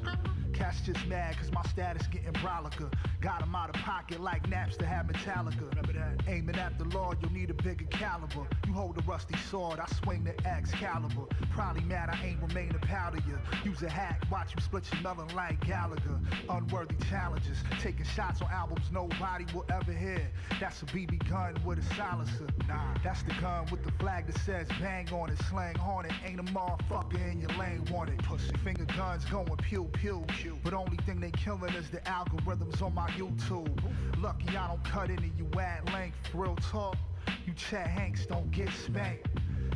[0.56, 2.90] Cats just mad cause my status getting brolica.
[3.20, 5.70] Got 'em out of pocket like Napster had Metallica.
[5.70, 6.28] Remember that?
[6.30, 8.48] Aiming at the Lord, you'll need a bigger caliber.
[8.66, 11.26] You hold a rusty sword, I swing the Excalibur.
[11.52, 13.38] Probably mad I ain't remain a powder you.
[13.70, 16.22] Use a hack, watch you split your melon like Gallagher.
[16.50, 20.32] Unworthy challenges, taking shots on albums nobody will ever hear.
[20.62, 22.48] That's a BB gun with a silencer.
[22.68, 25.38] Nah, that's the gun with the flag that says bang on it.
[25.50, 28.20] Slang hornet, ain't a motherfucker in your lane wanted.
[28.20, 30.24] Pussy finger guns going pew pew.
[30.64, 33.82] But only thing they killing is the algorithms on my YouTube.
[34.22, 36.18] Lucky I don't cut into you at length.
[36.34, 36.98] Real talk,
[37.46, 39.28] you Chet Hanks don't get spanked.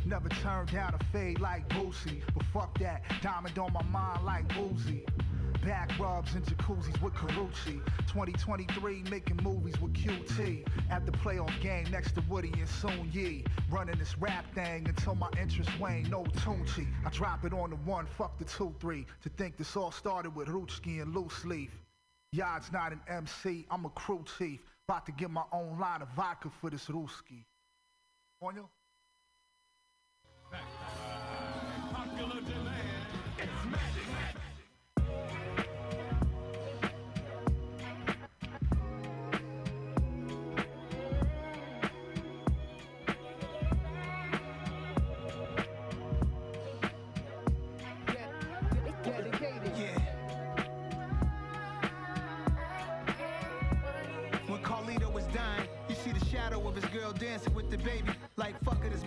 [0.06, 2.22] Never turn down a fade like Boosie.
[2.34, 5.06] But fuck that, diamond on my mind like Uzi.
[5.64, 7.82] Back rubs and jacuzzis with Carucci.
[8.08, 10.66] 2023 making movies with QT.
[10.90, 13.44] At the playoff game next to Woody and Soon Yi.
[13.70, 16.10] Running this rap thing until my interest wane.
[16.10, 16.88] No Tunechi.
[17.06, 19.06] I drop it on the one, fuck the two, three.
[19.24, 21.72] To think this all started with Ruchki and Loose Leaf.
[22.32, 24.62] Yard's not an MC, I'm a crew chief.
[24.88, 27.44] About to get my own line of vodka for this Ruski.
[28.42, 28.68] On you?
[31.92, 33.08] Popular demand.
[33.38, 33.99] It's magic.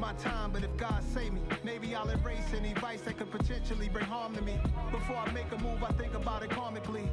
[0.02, 3.88] My time, but if God save me, maybe I'll erase any vice that could potentially
[3.88, 4.58] bring harm to me.
[4.90, 7.06] Before I make a move, I think about it karmically.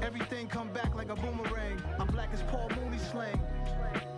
[0.00, 1.82] Everything come back like a boomerang.
[1.98, 3.40] I'm black as Paul Mooney slang.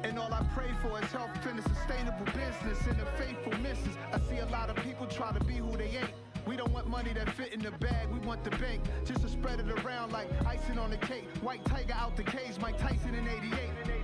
[0.02, 3.96] And all I pray for is health and a sustainable business and a faithful missus.
[4.12, 6.12] I see a lot of people try to be who they ain't.
[6.46, 8.82] We don't want money that fit in the bag, we want the bank.
[9.06, 11.24] Just to spread it around like icing on the cake.
[11.40, 13.97] White tiger out the cage, Mike Tyson in 88.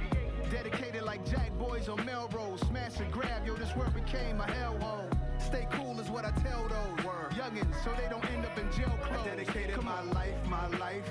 [0.54, 2.60] Dedicated like Jack Boys on Melrose.
[2.60, 5.10] Smash and grab, yo, this world became a hellhole.
[5.40, 7.04] Stay cool is what I tell those
[7.34, 9.26] youngins so they don't end up in jail clothes.
[9.26, 11.10] I dedicated my life, my life.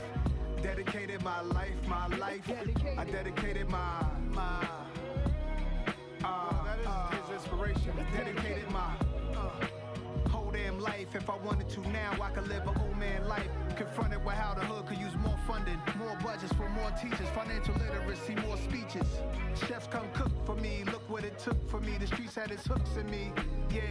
[0.62, 2.50] Dedicated my life, my life.
[2.98, 4.83] I dedicated my, my.
[11.14, 11.24] Life.
[11.24, 13.48] If I wanted to now, I could live an old man life.
[13.76, 17.74] Confronted with how the hood could use more funding, more budgets for more teachers, financial
[17.76, 19.08] literacy, more speeches.
[19.68, 21.98] Chefs come cook for me, look what it took for me.
[22.00, 23.32] The streets had its hooks in me.
[23.72, 23.82] Yeah,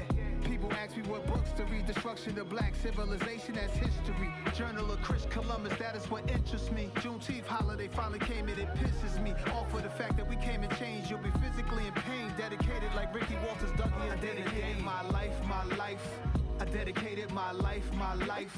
[0.45, 1.87] people ask me what books to read.
[1.87, 4.31] Destruction of black civilization as history.
[4.55, 6.91] Journal of Chris Columbus, that is what interests me.
[6.97, 10.63] Juneteenth holiday finally came and it pisses me off for the fact that we came
[10.63, 11.11] and changed.
[11.11, 15.65] You'll be physically in pain, dedicated like Ricky Walters, Dougie, and dedicated my life, my
[15.77, 16.42] life.
[16.63, 18.57] I dedicated my life, my life.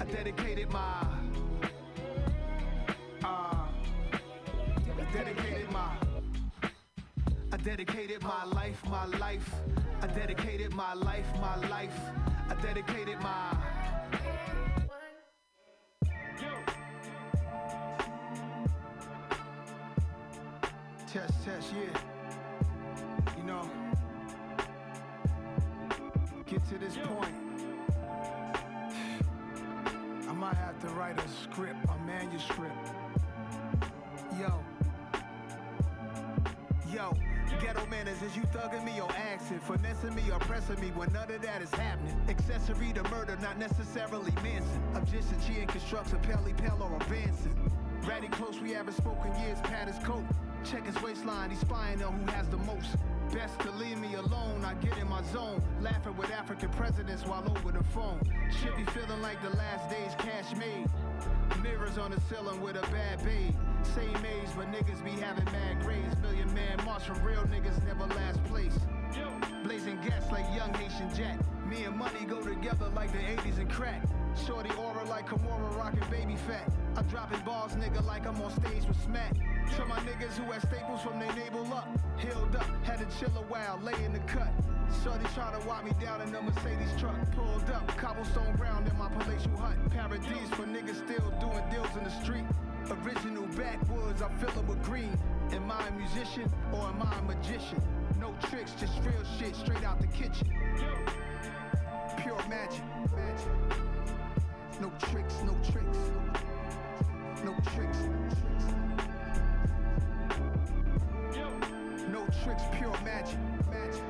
[0.00, 1.06] I dedicated my.
[3.22, 3.66] Uh,
[4.98, 5.96] I dedicated my.
[7.52, 9.48] I dedicated my life, my life.
[10.02, 11.96] I dedicated my life, my life.
[12.48, 13.56] I dedicated my.
[21.06, 22.00] Test, test, yeah.
[23.36, 23.70] You know,
[26.46, 27.43] get to this point.
[30.84, 32.88] To write a script, a manuscript.
[34.38, 34.60] Yo.
[36.92, 37.16] Yo,
[37.60, 41.30] ghetto manners, is you thugging me or asking, finessing me or pressing me when none
[41.30, 42.14] of that is happening?
[42.28, 44.82] Accessory to murder, not necessarily Manson.
[44.94, 47.54] I'm just a G and constructs a Pelly Pell or advancing.
[48.06, 50.24] Ratty close, we haven't spoken years, pat his coat.
[50.64, 52.96] Check his waistline, he's spying on who has the most.
[53.32, 55.62] Best to leave me alone, I get in my zone.
[55.80, 58.20] Laughing with African presidents while over the phone.
[58.60, 60.86] Should be feeling like the last days cash made.
[61.62, 63.54] Mirrors on the ceiling with a bad babe.
[63.94, 66.16] Same age, but niggas be having mad grades.
[66.22, 68.78] Million man march from real niggas never last place.
[69.62, 71.38] Blazing gas like young Haitian Jack.
[71.66, 74.02] Me and money go together like the 80s and crack.
[74.36, 76.70] Shorty aura like Kimora rocking Baby Phat.
[76.96, 79.34] I'm dropping balls, nigga, like I'm on stage with Smack.
[79.76, 81.88] To my niggas who had staples from their navel up.
[82.18, 84.52] Healed up, had to chill a while, lay in the cut.
[85.02, 87.16] Shorty try to walk me down in the Mercedes truck.
[87.32, 89.76] Pulled up, cobblestone ground in my palatial hut.
[89.90, 92.44] Paradise for niggas still doing deals in the street.
[93.02, 95.18] Original backwoods, I fill 'em with green.
[95.52, 97.82] Am I a musician or am I a magician?
[98.20, 100.48] No tricks, just real shit straight out the kitchen.
[102.18, 102.84] Pure magic,
[103.14, 103.48] magic.
[104.80, 105.98] No tricks, no tricks.
[107.44, 108.64] No tricks, no tricks.
[112.10, 113.38] No tricks, pure magic,
[113.70, 114.02] magic,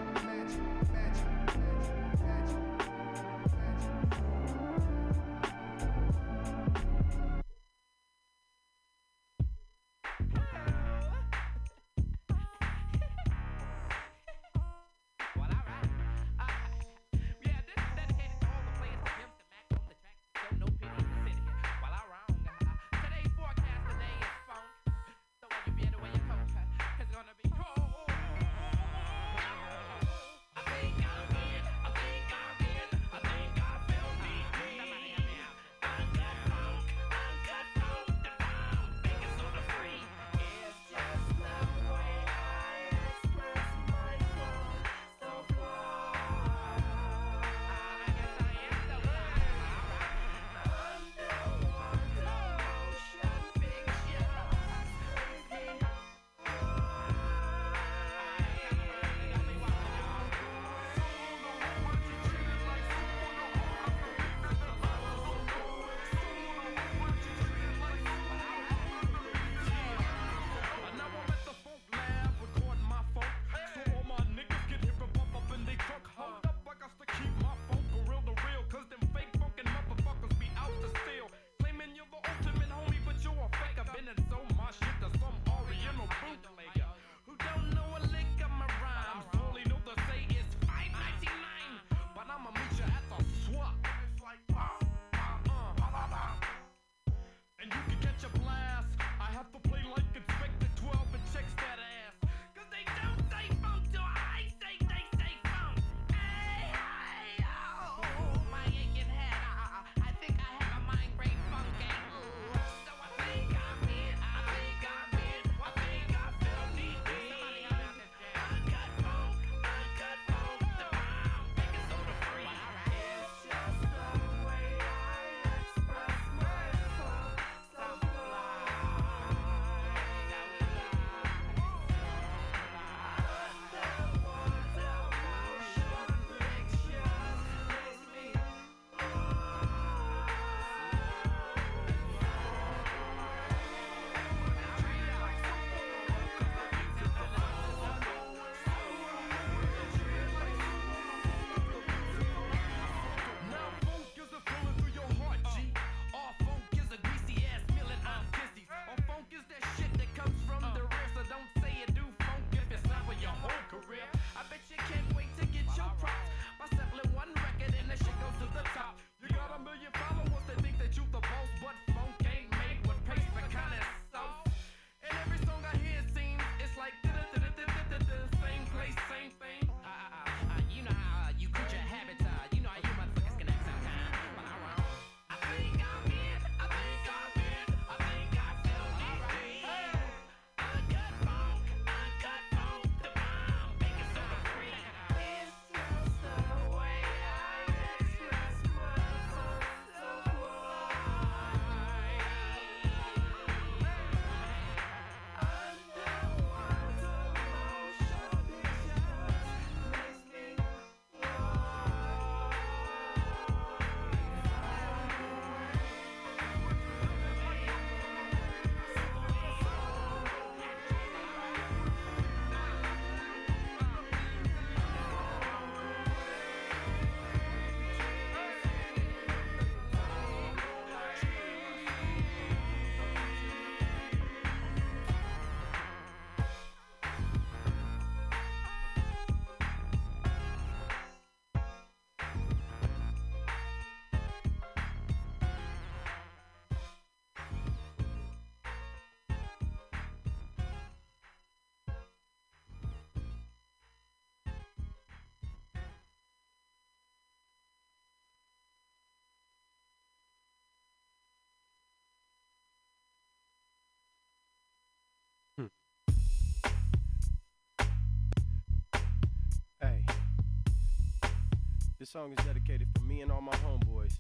[272.05, 274.19] This song is dedicated for me and all my homeboys.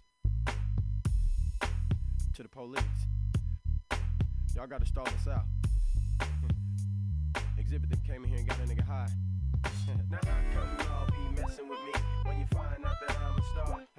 [2.32, 2.80] To the police.
[4.56, 5.44] Y'all gotta stall us out.
[7.58, 9.10] Exhibit them came in here and got a nigga high.
[10.10, 11.92] now how come y'all be messing with me
[12.24, 13.93] when you find out that I'm a star?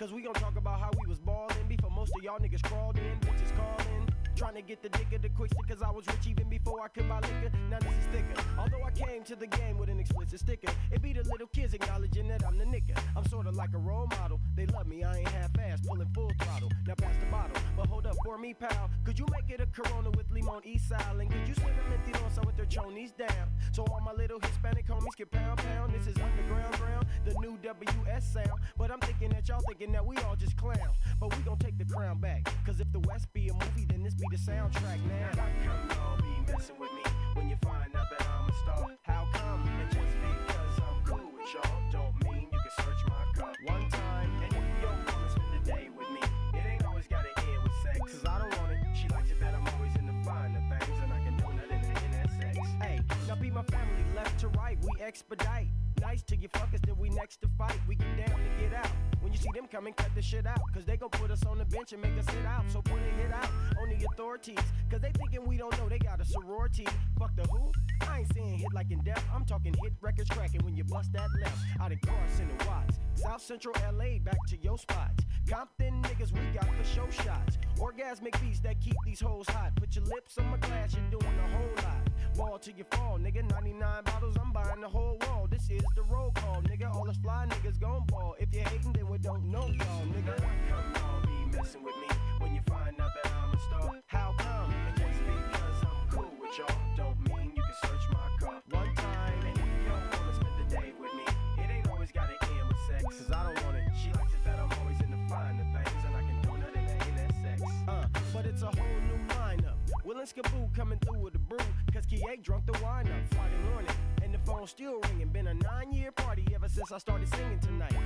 [0.00, 2.96] Cause we gon' talk about how we was ballin' before most of y'all niggas crawled
[2.96, 4.09] in, bitches callin'.
[4.40, 7.06] Trying to get the of the quick cause I was rich even before I could
[7.06, 7.52] buy liquor.
[7.68, 8.42] Now this is thicker.
[8.58, 11.74] Although I came to the game with an explicit sticker, it be the little kids
[11.74, 12.98] acknowledging that I'm the nigga.
[13.14, 14.40] I'm sorta like a role model.
[14.56, 16.70] They love me, I ain't half ass, pulling full throttle.
[16.86, 18.88] Now pass the bottle, but hold up for me, pal.
[19.04, 21.04] Could you make it a Corona with limon east side?
[21.20, 23.48] And could you split a mentirosa with their chonies down?
[23.72, 25.92] So all my little Hispanic homies get pound pound.
[25.92, 28.60] This is underground ground, the new WS sound.
[28.78, 30.96] But I'm thinking that y'all thinking that we all just clowns.
[31.20, 32.48] But we gon' take the crown back.
[32.64, 35.26] Cause if the West be a movie, then this be the soundtrack now.
[35.34, 37.02] How come y'all be messing with me
[37.34, 38.96] when you find out that I'm a star?
[39.02, 39.66] How come?
[39.66, 43.52] And just because I'm cool with y'all, don't mean you can search my car.
[43.66, 46.20] One time, and if your woman spend the day with me,
[46.54, 47.98] it ain't always gotta end with sex.
[47.98, 48.78] Cause I don't want it.
[48.94, 52.04] She likes it that I'm always in the finer things, and I can do nothing
[52.04, 52.58] in that sex.
[52.80, 55.66] Hey, now be my family left to right, we expedite.
[56.00, 57.78] Nice till you fuck then we next to fight.
[57.86, 58.90] We get down to get out.
[59.20, 60.60] When you see them coming, cut the shit out.
[60.72, 62.64] Cause they gon' put us on the bench and make us sit out.
[62.72, 63.50] So put a hit out
[63.80, 64.58] on the authorities.
[64.90, 66.86] Cause they thinking we don't know they got a sorority.
[67.18, 67.70] Fuck the who?
[68.08, 69.22] I ain't saying hit like in death.
[69.34, 71.58] I'm talking hit records cracking when you bust that left.
[71.80, 72.98] Out in Carson and Watts.
[73.14, 75.24] South Central LA, back to your spots.
[75.48, 77.58] Compton niggas, we got for show shots.
[77.78, 79.74] Orgasmic beats that keep these hoes hot.
[79.76, 82.08] Put your lips on my glass, you're doing a whole lot.
[82.36, 83.48] Ball till you fall, nigga.
[83.50, 85.46] 99 bottles, I'm buying the whole wall.
[85.50, 86.94] This is the roll call, nigga.
[86.94, 88.34] All us fly niggas gon' ball.
[88.38, 90.38] If you hating, then we don't know y'all, nigga.
[90.68, 92.06] Y'all be messing with me
[92.38, 94.00] when you find out that I'm a star?
[94.06, 94.72] How come?
[94.88, 98.62] And just because I'm cool with y'all, don't mean you can search my car.
[98.70, 101.24] One time, and if your woman spend the day with me,
[101.62, 103.02] it ain't always gotta end with sex.
[103.04, 103.84] Cause I don't want it.
[103.96, 106.86] She likes it that I'm always in the finer things, and I can do nothing
[107.08, 107.62] in that sex.
[107.88, 109.76] Uh, but it's a whole new lineup.
[110.04, 111.58] Will and Skaboo coming through with the brew.
[111.92, 113.94] Cause Kie drunk the wine up Friday morning.
[114.30, 115.26] And the phone still ringing.
[115.26, 117.96] Been a nine year party ever since I started singing tonight.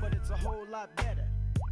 [0.00, 1.26] But it's a whole lot better.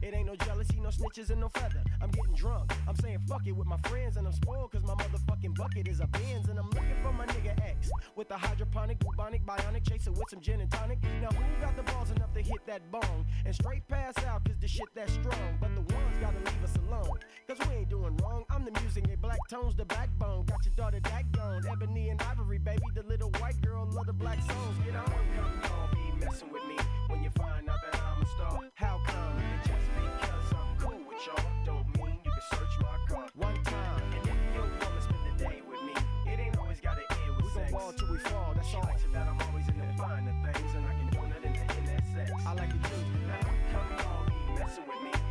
[0.05, 1.83] It ain't no jealousy, no snitches, and no feather.
[2.03, 2.71] I'm getting drunk.
[2.87, 6.01] I'm saying fuck it with my friends, and I'm spoiled cause my motherfucking bucket is
[6.01, 6.51] a Benz.
[6.51, 10.43] And I'm looking for my nigga X with a hydroponic, bubonic, bionic chaser with some
[10.43, 10.99] gin and tonic.
[11.23, 14.59] Now, who got the balls enough to hit that bong and straight pass out cause
[14.61, 15.57] the shit that's strong?
[15.59, 17.19] But the ones gotta leave us alone
[17.49, 18.45] cause we ain't doing wrong.
[18.51, 20.45] I'm the music, and black tones, the backbone.
[20.45, 22.83] Got your daughter that gone, ebony and ivory, baby.
[22.95, 24.77] The little white girl love the black songs.
[24.85, 26.77] Get on, come y'all be messing with me
[27.09, 28.61] when you find out that I'm a star.
[28.75, 29.35] How come?
[31.27, 33.27] And just because I'm cool with y'all, don't mean you can search my car.
[33.35, 35.95] One time, and if your woman spend the day with me,
[36.31, 37.67] it ain't always gotta end with sex.
[37.67, 38.83] We gon' ball till we fall, that's all.
[38.83, 41.55] She likes it that I'm always in the finer things, and I can do nothing
[41.55, 42.31] in that sex.
[42.47, 43.03] I like it too.
[43.27, 43.41] Now,
[43.73, 45.24] come y'all be messing with me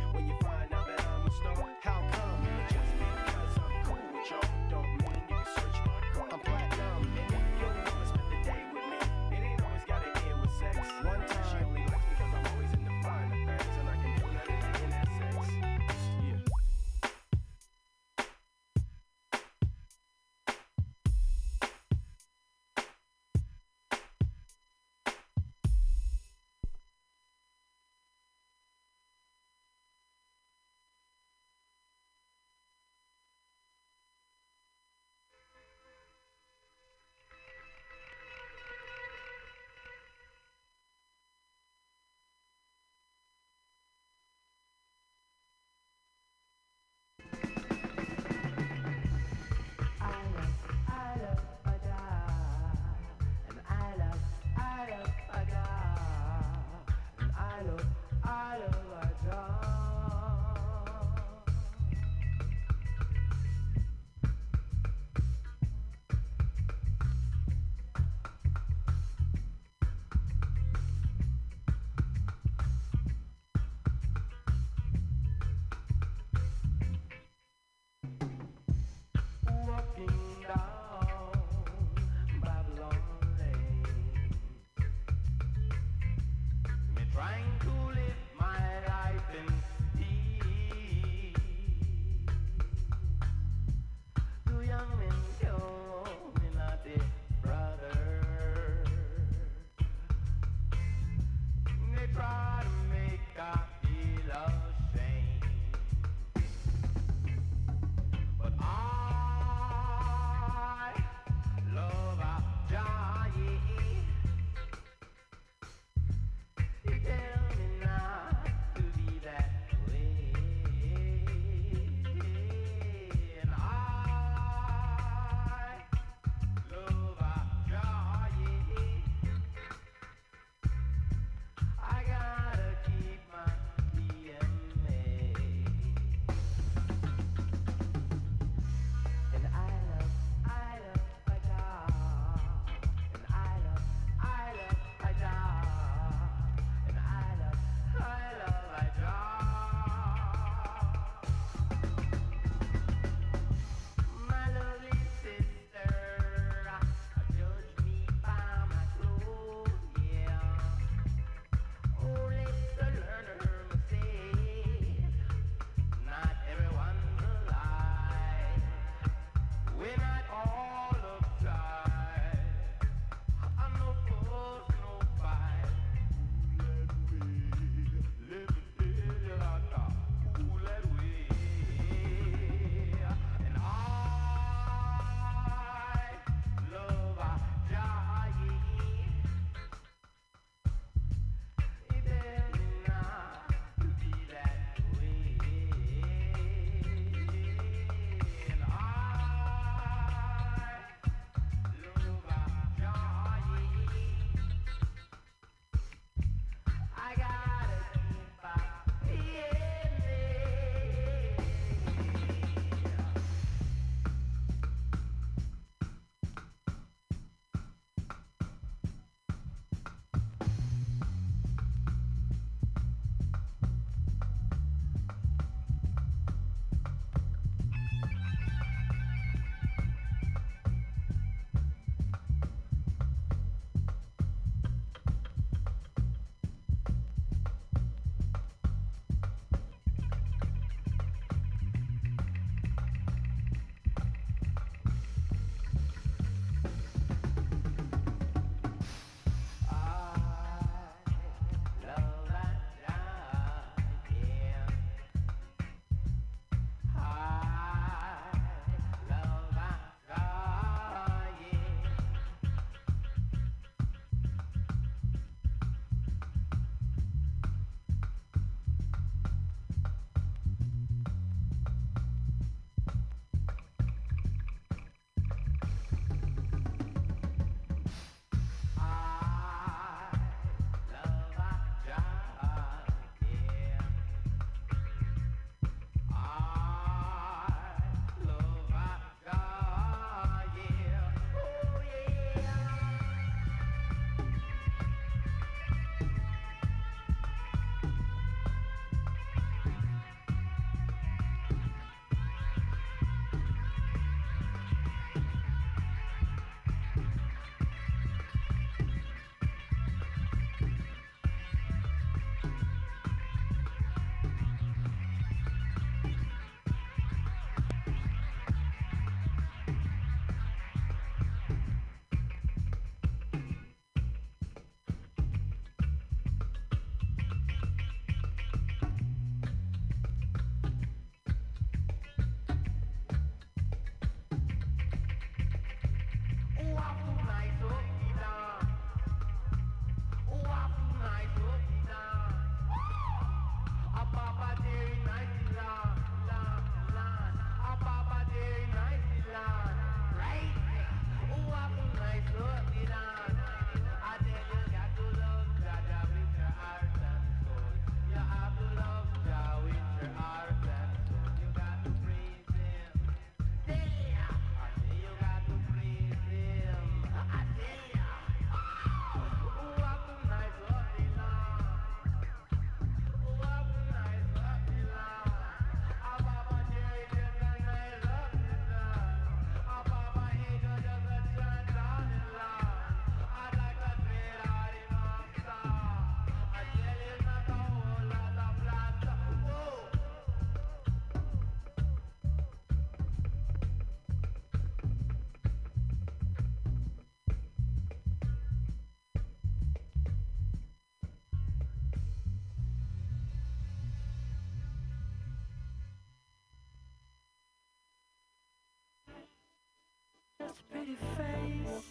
[410.74, 411.84] pretty face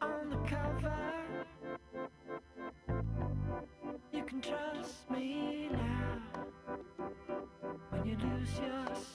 [0.00, 1.14] on the cover.
[4.12, 6.22] You can trust me now
[7.90, 9.13] when you lose yourself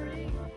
[0.00, 0.49] free.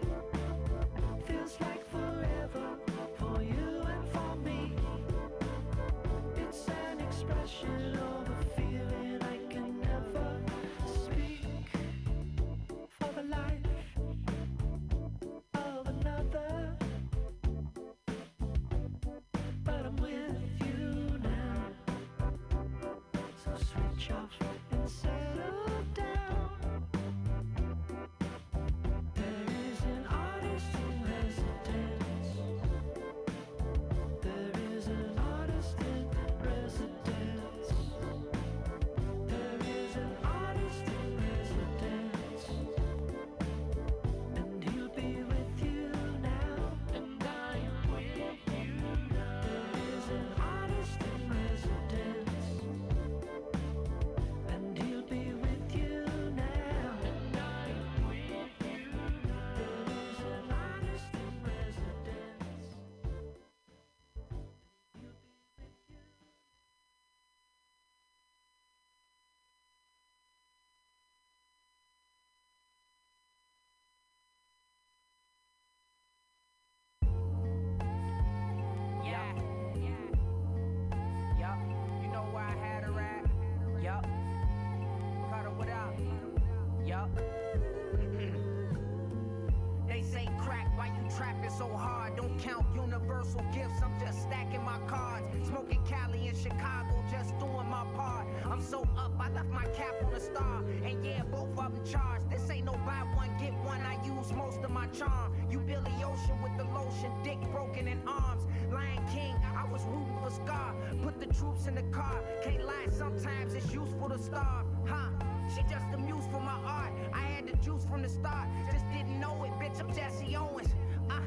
[91.64, 92.16] So hard.
[92.16, 93.80] Don't count universal gifts.
[93.84, 95.26] I'm just stacking my cards.
[95.48, 98.28] Smoking Cali in Chicago, just doing my part.
[98.46, 100.64] I'm so up, I left my cap on a star.
[100.84, 102.30] And yeah, both of them charged.
[102.30, 103.82] This ain't no buy one, get one.
[103.82, 105.34] I use most of my charm.
[105.50, 108.44] You Billy Ocean with the lotion, dick broken in arms.
[108.72, 110.76] Lion King, I was rooting for Scar.
[111.04, 112.20] Put the troops in the car.
[112.44, 114.66] Can't lie, sometimes it's useful to starve.
[114.86, 115.10] Huh?
[115.54, 116.92] She just muse for my art.
[117.14, 118.48] I had the juice from the start.
[118.72, 119.80] Just didn't know it, bitch.
[119.80, 120.74] I'm Jesse Owens.
[121.10, 121.20] Uh,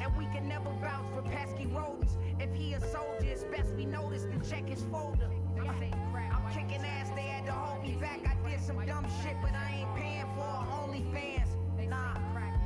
[0.00, 2.16] and we can never vouch for pesky rodents.
[2.40, 5.30] If he a soldier, it's best we notice and check his folder.
[5.58, 8.20] Uh, I'm kicking ass, they had to hold me back.
[8.26, 11.48] I did some dumb shit, but I ain't paying for OnlyFans.
[11.88, 12.16] Nah,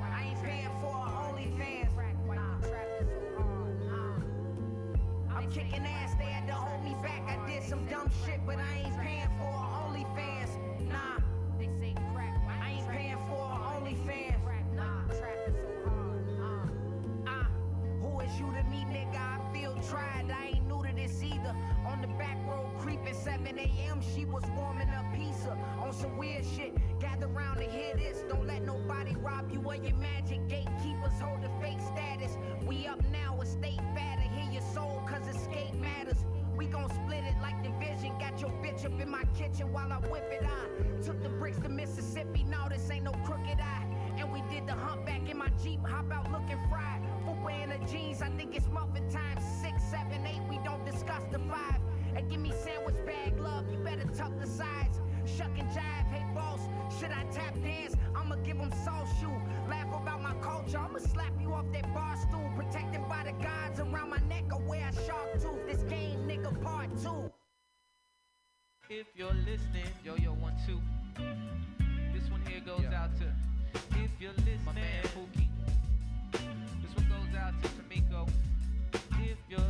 [0.03, 1.89] I ain't paying for OnlyFans.
[2.37, 2.57] Nah.
[5.35, 7.23] I'm kicking ass, they had to hold me back.
[7.27, 10.52] I did some dumb shit, but I ain't paying for OnlyFans.
[19.53, 20.31] Feel tried.
[20.31, 21.55] I ain't new to this either.
[21.87, 24.01] On the back road creeping 7 a.m.
[24.15, 26.75] She was warming up pizza on some weird shit.
[27.01, 28.25] Gather round to hear this.
[28.29, 30.49] Don't let nobody rob you of your magic.
[30.49, 32.37] Gatekeepers hold the fake status.
[32.67, 34.23] We up now, estate fatter.
[34.23, 36.25] Hear your soul, cause escape matters.
[36.57, 38.13] We gon' split it like division.
[38.19, 41.03] Got your bitch up in my kitchen while I whip it on.
[41.03, 42.45] Took the bricks to Mississippi.
[42.49, 43.87] Now this ain't no crooked eye.
[44.19, 45.81] And we did the humpback in my Jeep.
[45.87, 47.12] Hop out looking fried.
[47.43, 48.23] Footwear in the jeans.
[48.23, 49.39] I think it's muffin time.
[49.61, 50.41] Six, seven, eight.
[50.49, 51.81] We don't discuss the five.
[52.15, 55.01] Hey, give me sandwich bag love, you better tuck the sides.
[55.25, 56.61] Shuck and jive, hey boss,
[56.99, 57.97] should I tap dance?
[58.15, 59.33] I'ma give them soul shoe.
[59.69, 62.53] Laugh about my culture, I'ma slap you off that bar stool.
[62.55, 65.67] Protected by the gods around my neck, or wear a shark tooth.
[65.67, 67.33] This game, nigga, part two.
[68.91, 70.81] If you're listening, yo yo one two.
[72.13, 73.25] This one here goes out to
[73.97, 75.49] if you're listening, my man Pookie.
[76.33, 78.29] This one goes out to Tamiko.
[79.21, 79.61] If you're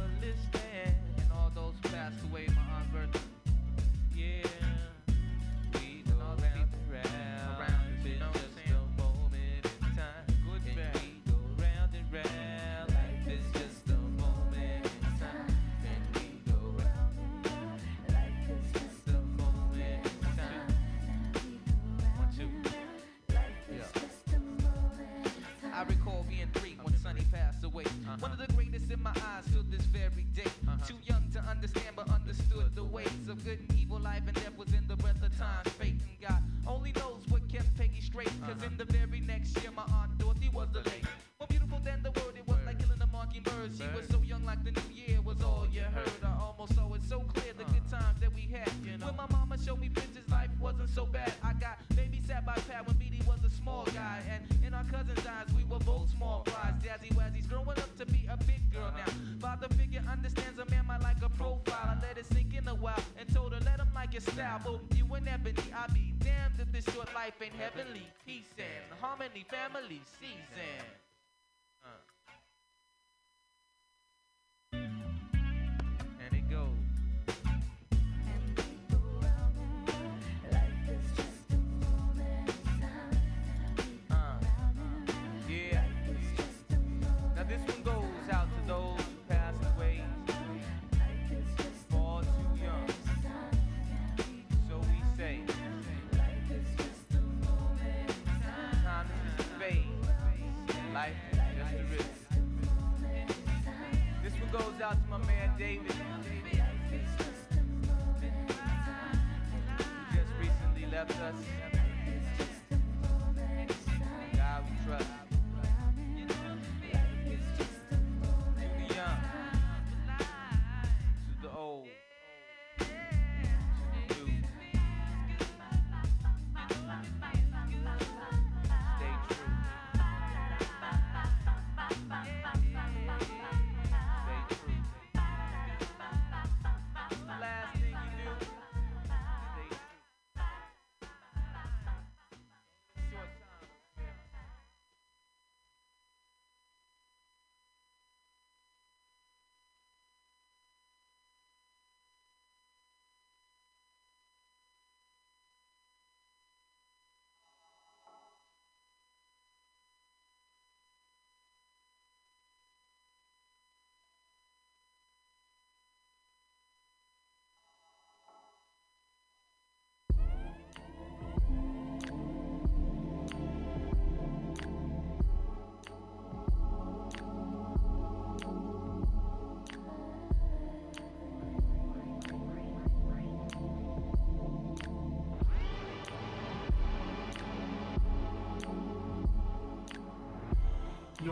[69.13, 71.02] harmony, family season.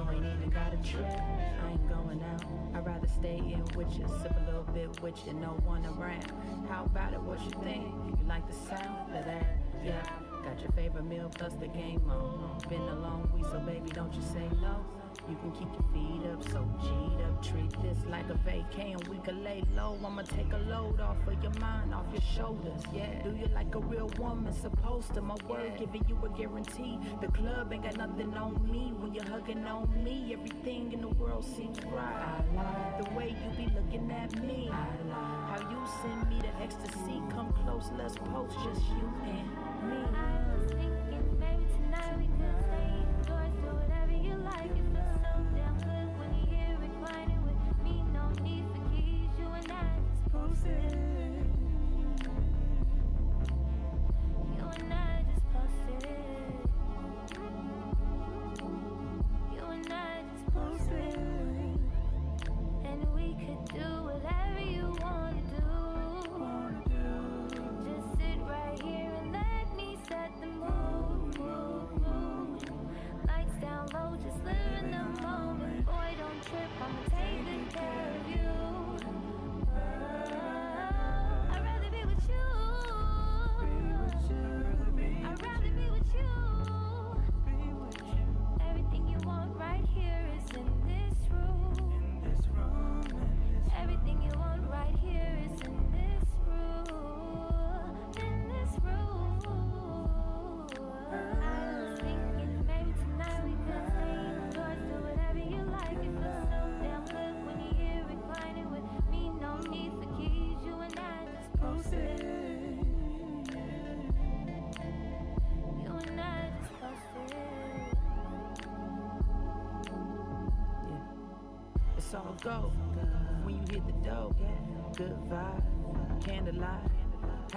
[0.01, 1.05] You ain't even got a trip.
[1.05, 2.43] I ain't going out.
[2.75, 6.33] I'd rather stay in with you, sip a little bit with you, no one around.
[6.71, 7.21] How about it?
[7.21, 7.85] What you think?
[8.07, 9.59] You like the sound of that?
[9.85, 10.03] Yeah.
[10.43, 12.59] Got your favorite meal plus the game on.
[12.71, 14.85] Been a long week, so baby, don't you say no.
[15.29, 17.43] You can keep your feet up, so G'd up.
[17.43, 19.97] Treat this like a vacay and we can lay low.
[20.05, 22.83] I'ma take a load off of your mind, off your shoulders.
[22.93, 23.23] Yeah.
[23.23, 24.53] Do you like a real woman?
[24.53, 25.21] Supposed to.
[25.21, 26.99] My word, giving you a guarantee.
[27.21, 28.93] The club ain't got nothing on me.
[28.99, 32.43] When you're hugging on me, everything in the world seems right.
[32.57, 34.69] I like the way you be looking at me.
[34.71, 37.23] Like how you send me the ecstasy.
[37.31, 40.40] Come close, let's post just you and me.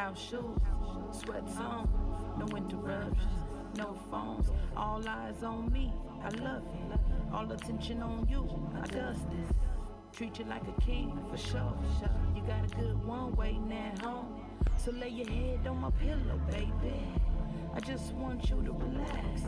[0.04, 0.60] House shoes,
[1.12, 1.88] sweats on,
[2.38, 3.40] no interruptions,
[3.78, 5.94] no phones, all eyes on me.
[6.22, 7.00] I love it,
[7.34, 8.44] all attention on you.
[8.76, 9.50] I does this,
[10.12, 11.78] treat you like a king for sure.
[12.36, 14.42] You got a good one waiting at home,
[14.76, 17.00] so lay your head on my pillow, baby.
[17.74, 19.44] I just want you to relax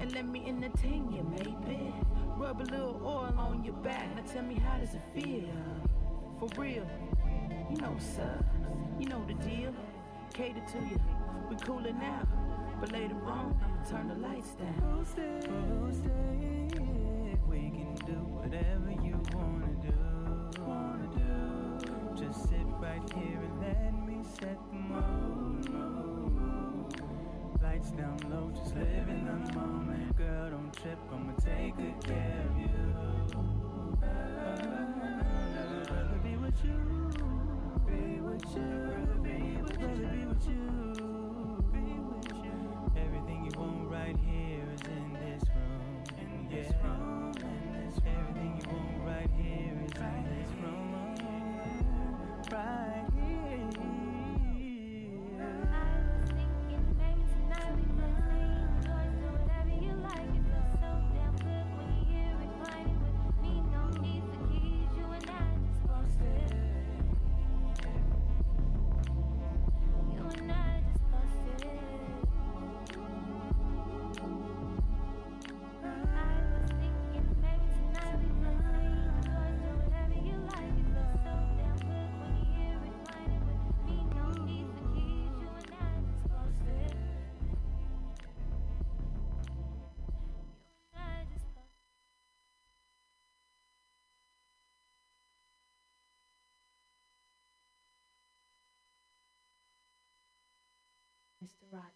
[0.00, 1.94] and let me entertain you, baby.
[2.36, 4.08] Rub a little oil on your back.
[4.16, 5.48] Now tell me how does it feel?
[6.40, 6.86] For real,
[7.70, 8.38] you know, sir,
[8.98, 9.72] you know the deal.
[10.32, 10.98] Cater to you,
[11.48, 12.22] we coolin' now,
[12.80, 13.56] but later on
[13.88, 15.06] turn the lights down.
[17.48, 19.94] We can do whatever you wanna do.
[20.62, 22.24] Wanna do.
[22.24, 25.68] Just sit right here and let me set the mood.
[27.62, 30.16] Lights down low, just live in the moment.
[30.16, 32.68] Girl, don't trip, I'ma take good care of you.
[101.44, 101.72] Mr.
[101.72, 101.88] Rogers.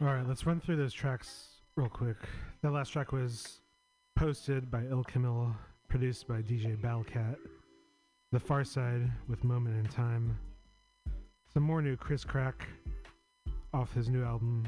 [0.00, 2.16] All right, let's run through those tracks real quick.
[2.62, 3.60] That last track was
[4.16, 5.54] posted by Ill Camille,
[5.88, 7.36] produced by DJ Battlecat.
[8.32, 10.36] The Pharcyde with Moment in Time.
[11.52, 12.66] Some more new Chris Crack
[13.72, 14.66] off his new album,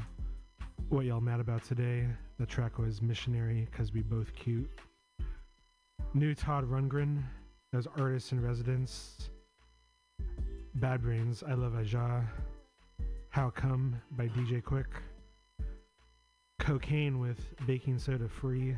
[0.89, 2.07] What Y'all Mad About Today.
[2.39, 4.69] The track was Missionary, Cause We Both Cute.
[6.13, 7.23] New Todd Rundgren
[7.77, 9.29] as artist in residence.
[10.75, 12.23] Bad Brains, I Love Aja.
[13.29, 14.85] How Come by DJ Quik.
[16.57, 18.75] Cocaine with Baking Soda Free.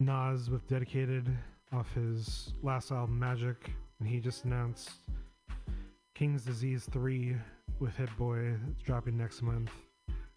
[0.00, 1.30] Nas with Dedicated
[1.72, 3.70] off his last album Magic.
[4.00, 4.90] And he just announced
[6.16, 7.36] King's Disease 3
[7.78, 9.70] with Hit Boy it's dropping next month.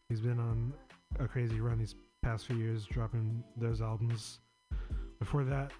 [0.07, 0.73] He's been on
[1.19, 4.39] a crazy run these past few years dropping those albums.
[5.17, 5.71] Before that,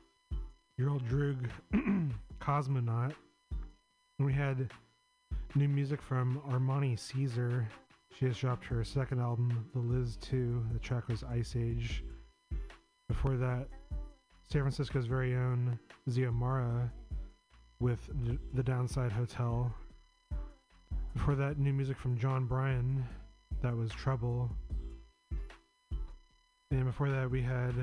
[0.80, 1.50] your old Droog
[2.40, 3.12] Cosmonaut.
[4.18, 4.72] We had
[5.54, 7.68] new music from Armani Caesar.
[8.18, 10.68] She has dropped her second album, The Liz 2.
[10.72, 12.02] The track was Ice Age.
[13.10, 13.68] Before that,
[14.50, 15.78] San Francisco's very own
[16.10, 16.90] Ziomara
[17.82, 19.70] with the, the Downside Hotel.
[21.14, 23.04] Before that, new music from John Bryan.
[23.62, 24.50] That was Trouble.
[26.72, 27.74] And before that, we had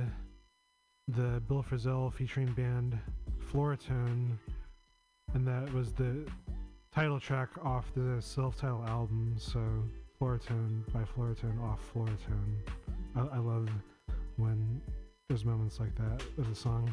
[1.09, 2.99] the Bill Frisell featuring band
[3.53, 4.37] Floratone,
[5.35, 6.27] and that was the
[6.93, 9.37] title track off the self-titled album.
[9.39, 9.61] So
[10.21, 12.57] Floratone by Floratone off Floratone.
[13.15, 13.69] I, I love
[14.37, 14.81] when
[15.29, 16.93] there's moments like that with a song.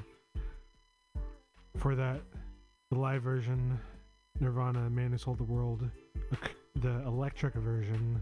[1.77, 2.22] For that,
[2.91, 3.80] the live version,
[4.40, 5.90] Nirvana, Man Who Sold the World,
[6.76, 8.22] the electric version,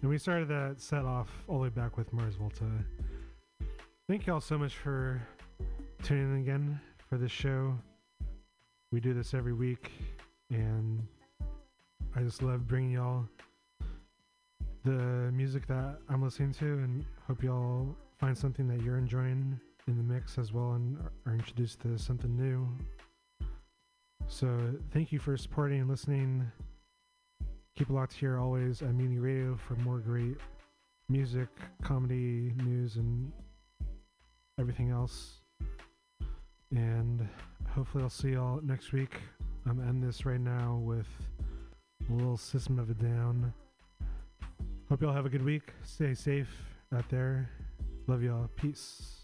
[0.00, 2.64] and we started that set off all the way back with Mars Volta.
[4.08, 5.20] Thank y'all so much for
[6.02, 6.80] tuning in again
[7.10, 7.76] for this show.
[8.90, 9.92] We do this every week,
[10.48, 11.06] and
[12.16, 13.28] I just love bringing y'all
[14.82, 19.98] the music that I'm listening to, and hope y'all find something that you're enjoying in
[19.98, 22.66] the mix as well, and are- are introduced to something new.
[24.26, 26.50] So thank you for supporting and listening.
[27.76, 30.38] Keep it locked here always at Mutiny Radio for more great
[31.10, 31.50] music,
[31.82, 33.30] comedy, news, and
[34.58, 35.40] everything else.
[36.70, 37.26] And
[37.70, 39.14] hopefully, I'll see y'all next week.
[39.66, 41.06] I'm end this right now with
[42.08, 43.52] a little System of a Down.
[44.88, 45.72] Hope y'all have a good week.
[45.84, 46.48] Stay safe
[46.94, 47.50] out there.
[48.06, 48.48] Love y'all.
[48.56, 49.17] Peace.